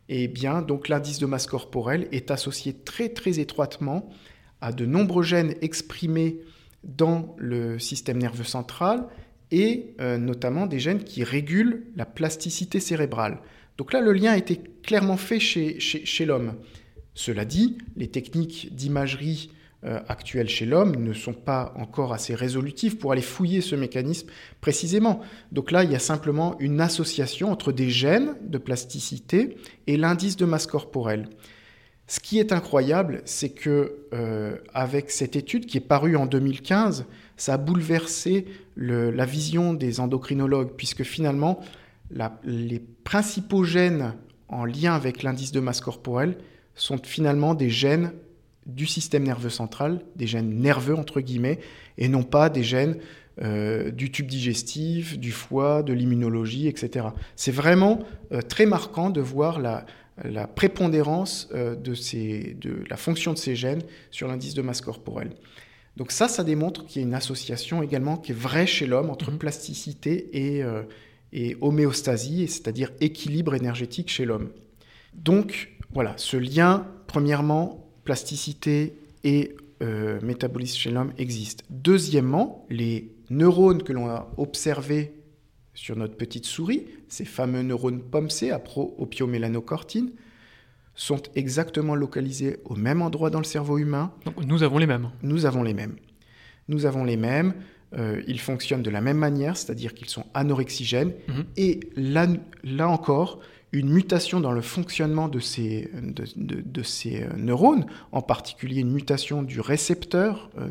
et 0.09 0.23
eh 0.23 0.27
bien 0.27 0.63
donc 0.63 0.87
l'indice 0.87 1.19
de 1.19 1.27
masse 1.27 1.45
corporelle 1.45 2.07
est 2.11 2.31
associé 2.31 2.73
très 2.73 3.09
très 3.09 3.39
étroitement 3.39 4.09
à 4.61 4.71
de 4.71 4.87
nombreux 4.87 5.23
gènes 5.23 5.53
exprimés 5.61 6.39
dans 6.83 7.35
le 7.37 7.77
système 7.77 8.17
nerveux 8.17 8.43
central 8.43 9.07
et 9.51 9.93
euh, 9.99 10.17
notamment 10.17 10.65
des 10.65 10.79
gènes 10.79 11.03
qui 11.03 11.23
régulent 11.23 11.83
la 11.95 12.05
plasticité 12.05 12.79
cérébrale. 12.79 13.39
Donc 13.77 13.93
là, 13.93 14.01
le 14.01 14.13
lien 14.13 14.31
a 14.31 14.37
été 14.37 14.61
clairement 14.83 15.17
fait 15.17 15.39
chez, 15.39 15.79
chez 15.79 16.25
l'homme. 16.25 16.55
Cela 17.13 17.45
dit, 17.45 17.77
les 17.95 18.07
techniques 18.07 18.73
d'imagerie 18.73 19.51
euh, 19.83 19.99
actuelles 20.07 20.47
chez 20.47 20.67
l'homme 20.67 20.95
ne 20.95 21.11
sont 21.11 21.33
pas 21.33 21.73
encore 21.75 22.13
assez 22.13 22.35
résolutives 22.35 22.97
pour 22.97 23.13
aller 23.13 23.23
fouiller 23.23 23.61
ce 23.61 23.75
mécanisme 23.75 24.27
précisément. 24.61 25.21
Donc 25.51 25.71
là, 25.71 25.83
il 25.83 25.91
y 25.91 25.95
a 25.95 25.99
simplement 25.99 26.55
une 26.59 26.79
association 26.79 27.51
entre 27.51 27.71
des 27.71 27.89
gènes 27.89 28.35
de 28.43 28.59
plasticité 28.59 29.57
et 29.87 29.97
l'indice 29.97 30.37
de 30.37 30.45
masse 30.45 30.67
corporelle. 30.67 31.29
Ce 32.05 32.19
qui 32.19 32.37
est 32.37 32.51
incroyable, 32.51 33.23
c'est 33.25 33.49
que 33.49 34.05
euh, 34.13 34.57
avec 34.73 35.09
cette 35.09 35.35
étude 35.35 35.65
qui 35.65 35.77
est 35.77 35.81
parue 35.81 36.15
en 36.15 36.27
2015, 36.27 37.05
ça 37.37 37.55
a 37.55 37.57
bouleversé 37.57 38.45
la 38.75 39.25
vision 39.25 39.73
des 39.73 39.99
endocrinologues, 39.99 40.71
puisque 40.75 41.03
finalement, 41.03 41.59
les 42.43 42.79
principaux 43.03 43.63
gènes 43.63 44.13
en 44.47 44.65
lien 44.65 44.93
avec 44.93 45.23
l'indice 45.23 45.51
de 45.51 45.59
masse 45.59 45.81
corporelle 45.81 46.37
sont 46.75 46.97
finalement 47.03 47.53
des 47.53 47.69
gènes 47.69 48.11
du 48.65 48.85
système 48.85 49.23
nerveux 49.23 49.49
central, 49.49 50.01
des 50.15 50.27
gènes 50.27 50.59
nerveux 50.59 50.95
entre 50.95 51.21
guillemets, 51.21 51.59
et 51.97 52.07
non 52.07 52.23
pas 52.23 52.49
des 52.49 52.63
gènes 52.63 52.97
euh, 53.41 53.91
du 53.91 54.11
tube 54.11 54.27
digestif, 54.27 55.17
du 55.17 55.31
foie, 55.31 55.83
de 55.83 55.93
l'immunologie, 55.93 56.67
etc. 56.67 57.07
C'est 57.35 57.51
vraiment 57.51 57.99
euh, 58.31 58.41
très 58.41 58.65
marquant 58.65 59.09
de 59.09 59.21
voir 59.21 59.59
la, 59.59 59.85
prépondérance 60.47 61.49
euh, 61.53 61.75
de, 61.75 61.93
de, 62.59 62.83
la 62.89 62.97
fonction 62.97 63.33
de 63.33 63.37
ces 63.37 63.55
gènes 63.55 63.81
sur 64.11 64.27
l'indice 64.27 64.53
de 64.53 64.61
masse 64.61 64.81
corporelle. 64.81 65.31
Donc 65.97 66.11
ça, 66.11 66.27
ça 66.27 66.43
démontre 66.43 66.85
qu'il 66.85 67.01
y 67.01 67.05
a 67.05 67.07
une 67.07 67.13
association 67.13 67.83
également 67.83 68.17
qui 68.17 68.31
est 68.31 68.35
vraie 68.35 68.67
chez 68.67 68.87
l'homme 68.87 69.09
entre 69.09 69.31
mhm. 69.31 69.37
plasticité 69.37 70.29
et, 70.33 70.63
et 71.33 71.57
homéostasie, 71.61 72.47
c'est-à-dire 72.47 72.91
équilibre 73.01 73.55
énergétique 73.55 74.09
chez 74.09 74.25
l'homme. 74.25 74.51
Donc 75.13 75.69
voilà, 75.93 76.13
ce 76.17 76.37
lien, 76.37 76.87
premièrement, 77.07 77.89
plasticité 78.03 78.93
et 79.23 79.55
euh, 79.81 80.19
métabolisme 80.21 80.77
chez 80.77 80.91
l'homme 80.91 81.11
existe. 81.17 81.63
Deuxièmement, 81.69 82.65
les 82.69 83.11
neurones 83.29 83.83
que 83.83 83.93
l'on 83.93 84.07
a 84.07 84.31
observés 84.37 85.13
sur 85.73 85.95
notre 85.95 86.15
petite 86.15 86.45
souris, 86.45 86.85
ces 87.07 87.25
fameux 87.25 87.61
neurones 87.63 88.01
POMC, 88.01 88.51
apro-opiomélanocortine, 88.51 90.11
sont 90.95 91.21
exactement 91.35 91.95
localisés 91.95 92.59
au 92.65 92.75
même 92.75 93.01
endroit 93.01 93.29
dans 93.29 93.39
le 93.39 93.45
cerveau 93.45 93.77
humain. 93.77 94.11
Donc 94.25 94.43
nous 94.45 94.63
avons 94.63 94.77
les 94.77 94.87
mêmes. 94.87 95.09
Nous 95.23 95.45
avons 95.45 95.63
les 95.63 95.73
mêmes. 95.73 95.95
Nous 96.67 96.85
avons 96.85 97.03
les 97.03 97.17
mêmes. 97.17 97.53
Euh, 97.93 98.21
ils 98.27 98.39
fonctionnent 98.39 98.83
de 98.83 98.89
la 98.89 99.01
même 99.01 99.17
manière, 99.17 99.57
c'est-à-dire 99.57 99.93
qu'ils 99.93 100.09
sont 100.09 100.25
anorexigènes. 100.33 101.13
Mhm. 101.27 101.45
Et 101.57 101.79
là, 101.95 102.27
là 102.63 102.87
encore, 102.87 103.39
une 103.73 103.89
mutation 103.89 104.41
dans 104.41 104.51
le 104.51 104.61
fonctionnement 104.61 105.27
de 105.27 105.39
ces, 105.39 105.89
de, 105.93 106.83
ces 106.83 107.23
euh, 107.23 107.29
neurones, 107.37 107.85
en 108.11 108.21
particulier 108.21 108.81
une 108.81 108.91
mutation 108.91 109.43
du 109.43 109.61
récepteur 109.61 110.49
euh, 110.57 110.67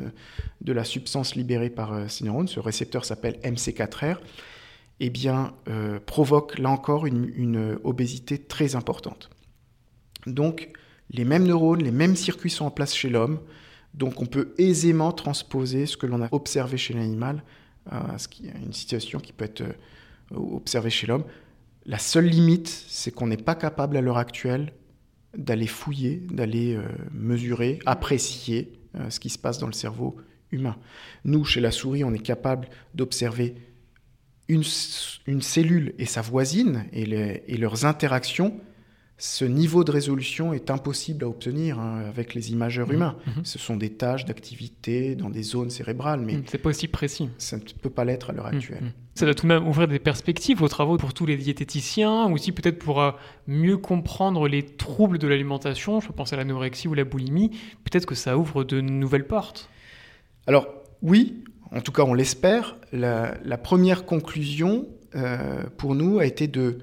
de 0.61 0.73
la 0.73 0.85
substance 0.85 1.35
libérée 1.35 1.71
par 1.71 1.93
euh, 1.93 2.09
ces 2.09 2.25
neurones, 2.25 2.49
ce 2.49 2.61
récepteur 2.61 3.05
s'appelle 3.05 3.39
MC4R, 3.43 4.17
eh 5.03 5.09
bien, 5.09 5.55
provoque 6.05 6.59
là 6.59 6.69
encore 6.69 7.07
une, 7.07 7.33
une, 7.35 7.79
obésité 7.85 8.37
très 8.37 8.77
importante. 8.77 9.31
Donc, 10.27 10.71
les 11.11 11.25
mêmes 11.25 11.45
neurones, 11.45 11.83
les 11.83 11.91
mêmes 11.91 12.17
circuits 12.17 12.51
sont 12.51 12.67
en 12.67 12.71
place 12.71 12.95
chez 12.95 13.09
l'homme, 13.09 13.41
donc 13.95 14.21
on 14.21 14.27
peut 14.27 14.55
aisément 14.59 15.13
transposer 15.13 15.87
ce 15.87 15.97
que 15.97 16.07
l'on 16.07 16.23
a 16.23 16.29
observé 16.31 16.77
chez 16.77 16.95
l'animal 16.95 17.43
à 17.91 18.17
une 18.63 18.73
situation 18.73 19.19
qui 19.19 19.33
peut 19.33 19.45
être 19.45 19.65
observée 20.31 20.91
chez 20.91 21.07
l'homme. 21.07 21.25
La 21.87 21.99
seule 21.99 22.27
limite, 22.27 22.69
c'est 22.69 23.11
qu'on 23.11 23.27
n'est 23.27 23.37
pas 23.37 23.55
capable 23.55 23.97
à 23.97 24.01
l'heure 24.01 24.19
actuelle 24.19 24.73
d'aller 25.37 25.67
fouiller, 25.67 26.23
d'aller 26.31 26.75
euh, 26.75 26.83
mesurer, 27.13 27.79
apprécier 27.87 28.73
euh, 28.97 29.11
ce 29.11 29.21
qui 29.21 29.31
se 29.31 29.39
passe 29.39 29.59
dans 29.59 29.67
le 29.67 29.73
cerveau 29.73 30.17
humain. 30.51 30.77
Nous, 31.25 31.45
chez 31.45 31.61
la 31.61 31.71
souris, 31.71 32.05
on 32.05 32.13
est 32.13 32.19
capable 32.19 32.69
d'observer 32.95 33.55
une, 34.49 34.63
cellule 34.65 35.95
et 35.99 36.07
sa 36.07 36.23
voisine 36.23 36.87
et 36.93 37.57
leurs 37.57 37.85
interactions 37.85 38.61
ce 39.21 39.45
niveau 39.45 39.85
de 39.85 39.93
résolution 39.93 40.55
est 40.55 40.71
impossible 40.71 41.25
à 41.25 41.29
obtenir 41.29 41.79
hein, 41.79 42.03
avec 42.09 42.33
les 42.35 42.53
imageurs 42.53 42.89
mmh. 42.89 42.93
humains. 42.93 43.17
Mmh. 43.27 43.31
Ce 43.45 43.59
sont 43.59 43.77
des 43.77 43.91
tâches 43.91 44.25
d'activité 44.25 45.15
dans 45.15 45.29
des 45.29 45.43
zones 45.43 45.69
cérébrales, 45.69 46.21
mais 46.21 46.39
mmh, 46.39 46.45
c'est 46.47 46.57
pas 46.57 46.71
aussi 46.71 46.89
précis. 46.89 47.29
Ça 47.37 47.59
ne 47.59 47.63
peut 47.63 47.91
pas 47.91 48.07
l'être 48.07 48.31
à 48.31 48.33
l'heure 48.33 48.47
actuelle. 48.47 48.95
Ça 49.15 49.27
doit 49.27 49.35
tout 49.35 49.43
de 49.43 49.53
même 49.53 49.69
ouvrir 49.69 49.89
des 49.89 49.99
perspectives 49.99 50.63
aux 50.63 50.69
travaux 50.69 50.97
pour 50.97 51.13
tous 51.13 51.27
les 51.27 51.37
diététiciens, 51.37 52.33
aussi 52.33 52.53
peut-être 52.53 52.79
pour 52.79 53.03
euh, 53.03 53.11
mieux 53.47 53.77
comprendre 53.77 54.49
les 54.49 54.65
troubles 54.65 55.19
de 55.19 55.29
l'alimentation. 55.29 56.01
Je 56.01 56.11
pense 56.13 56.33
à 56.33 56.37
l'anorexie 56.37 56.89
ou 56.89 56.95
la 56.95 57.05
boulimie. 57.05 57.51
Peut-être 57.85 58.07
que 58.07 58.15
ça 58.15 58.39
ouvre 58.39 58.65
de 58.65 58.81
nouvelles 58.81 59.27
portes. 59.27 59.69
Alors 60.47 60.67
oui, 61.03 61.45
en 61.73 61.83
tout 61.83 61.93
cas 61.93 62.05
on 62.05 62.15
l'espère. 62.15 62.79
La, 62.91 63.59
première 63.63 64.07
conclusion 64.07 64.89
euh, 65.15 65.65
pour 65.77 65.95
nous 65.95 66.19
a 66.21 66.25
été 66.25 66.49
de 66.49 66.79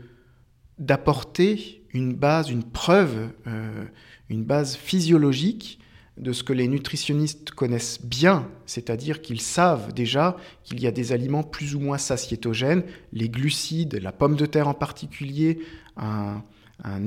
d'apporter 0.77 1.77
une 1.97 2.13
base, 2.13 2.49
une 2.49 2.63
preuve, 2.63 3.29
euh, 3.47 3.85
une 4.29 4.43
base 4.43 4.75
physiologique 4.75 5.79
de 6.17 6.31
ce 6.31 6.43
que 6.43 6.53
les 6.53 6.67
nutritionnistes 6.67 7.51
connaissent 7.51 8.03
bien, 8.03 8.49
c'est-à-dire 8.65 9.21
qu'ils 9.21 9.41
savent 9.41 9.93
déjà 9.93 10.37
qu'il 10.63 10.79
y 10.79 10.87
a 10.87 10.91
des 10.91 11.11
aliments 11.11 11.43
plus 11.43 11.75
ou 11.75 11.79
moins 11.79 11.97
satiétogènes, 11.97 12.83
les 13.13 13.29
glucides, 13.29 13.99
la 14.01 14.11
pomme 14.11 14.35
de 14.35 14.45
terre 14.45 14.67
en 14.67 14.73
particulier, 14.73 15.59
un, 15.95 16.41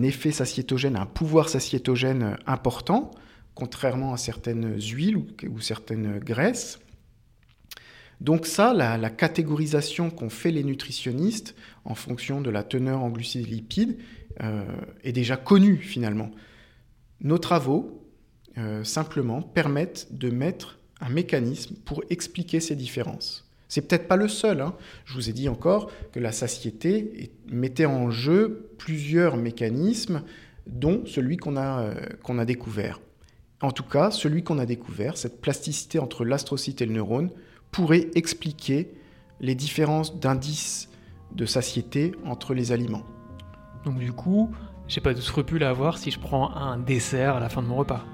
effet 0.03 0.31
satiétogène, 0.31 0.97
un 0.97 1.07
pouvoir 1.07 1.49
satiétogène 1.49 2.37
important, 2.47 3.11
contrairement 3.55 4.13
à 4.13 4.17
certaines 4.17 4.81
huiles 4.81 5.17
ou, 5.17 5.61
certaines 5.61 6.19
graisses. 6.19 6.79
Donc 8.21 8.47
ça, 8.47 8.75
la, 8.75 8.97
la 8.97 9.11
catégorisation 9.11 10.11
qu'ont 10.11 10.29
fait 10.31 10.51
les 10.51 10.63
nutritionnistes 10.63 11.57
en 11.85 11.95
fonction 11.95 12.41
de 12.41 12.51
la 12.51 12.63
teneur 12.63 13.03
en 13.03 13.09
glucides 13.09 13.47
et 13.47 13.51
lipides, 13.51 13.97
est 14.39 15.13
déjà 15.13 15.37
connu 15.37 15.77
finalement. 15.77 16.31
Nos 17.23 17.39
travaux, 17.39 18.03
euh, 18.57 18.83
simplement, 18.83 19.43
permettent 19.43 20.09
de 20.11 20.31
mettre 20.31 20.79
un 21.01 21.11
mécanisme 21.11 21.77
pour 21.85 22.03
expliquer 22.11 22.61
ces 22.61 22.77
différences. 22.77 23.47
C'est 23.69 23.83
peut-être 23.83 24.09
pas 24.09 24.17
le 24.17 24.27
seul. 24.27 24.61
Hein. 24.61 24.75
Je 25.05 25.15
vous 25.15 25.29
ai 25.29 25.33
dit 25.33 25.49
encore 25.49 25.91
que 26.13 26.19
la 26.19 26.33
satiété 26.33 27.31
mettait 27.47 27.87
en 27.87 28.11
jeu 28.11 28.71
plusieurs 28.79 29.37
mécanismes, 29.37 30.23
dont 30.67 31.05
celui 31.07 31.37
qu'on 31.37 31.57
a, 31.57 31.83
euh, 31.83 31.95
qu'on 32.23 32.39
a 32.39 32.45
découvert. 32.45 33.01
En 33.61 33.71
tout 33.71 33.85
cas, 33.85 34.11
celui 34.11 34.43
qu'on 34.43 34.59
a 34.59 34.67
découvert, 34.67 35.17
cette 35.17 35.41
plasticité 35.41 35.99
entre 35.99 36.25
l'astrocyte 36.25 36.81
et 36.81 36.87
le 36.87 36.95
neurone, 36.95 37.31
pourrait 37.71 38.09
expliquer 38.15 38.91
les 39.41 39.55
différences 39.55 40.19
d'indices 40.19 40.89
de 41.35 41.47
satiété 41.47 42.13
entre 42.25 42.55
les 42.55 42.73
aliments. 42.73 43.05
Donc 43.85 43.99
du 43.99 44.13
coup, 44.13 44.51
j'ai 44.89 45.01
pas 45.01 45.15
de 45.15 45.21
scrupule 45.21 45.65
à 45.65 45.71
avoir 45.71 45.99
si 45.99 46.11
je 46.11 46.19
prends 46.19 46.55
un 46.55 46.79
dessert 46.79 47.37
à 47.37 47.41
la 47.41 47.49
fin 47.49 47.63
de 47.63 47.67
mon 47.67 47.77
repas. 47.77 48.05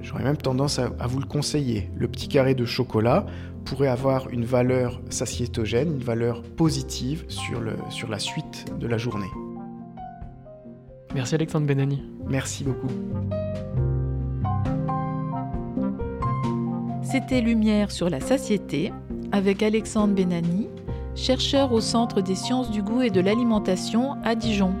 J'aurais 0.00 0.22
même 0.22 0.36
tendance 0.36 0.78
à, 0.78 1.06
vous 1.06 1.18
le 1.18 1.26
conseiller. 1.26 1.90
Le 1.96 2.08
petit 2.08 2.28
carré 2.28 2.54
de 2.54 2.66
chocolat 2.66 3.24
pourrait 3.64 3.88
avoir 3.88 4.28
une 4.28 4.44
valeur 4.44 5.00
satiétogène, 5.08 5.94
une 5.94 6.02
valeur 6.02 6.42
positive 6.42 7.24
sur, 7.28 7.60
le, 7.60 7.76
sur 7.88 8.10
la 8.10 8.18
suite 8.18 8.66
de 8.78 8.86
la 8.86 8.98
journée. 8.98 9.30
Merci 11.14 11.36
Alexandre 11.36 11.66
Benani. 11.66 12.02
Merci 12.26 12.64
beaucoup. 12.64 12.90
C'était 17.02 17.40
Lumière 17.40 17.90
sur 17.90 18.10
la 18.10 18.20
satiété 18.20 18.92
avec 19.32 19.62
Alexandre 19.62 20.14
Benani 20.14 20.68
chercheur 21.14 21.72
au 21.72 21.80
Centre 21.80 22.20
des 22.20 22.34
sciences 22.34 22.70
du 22.70 22.82
goût 22.82 23.02
et 23.02 23.10
de 23.10 23.20
l'alimentation 23.20 24.16
à 24.24 24.34
Dijon. 24.34 24.74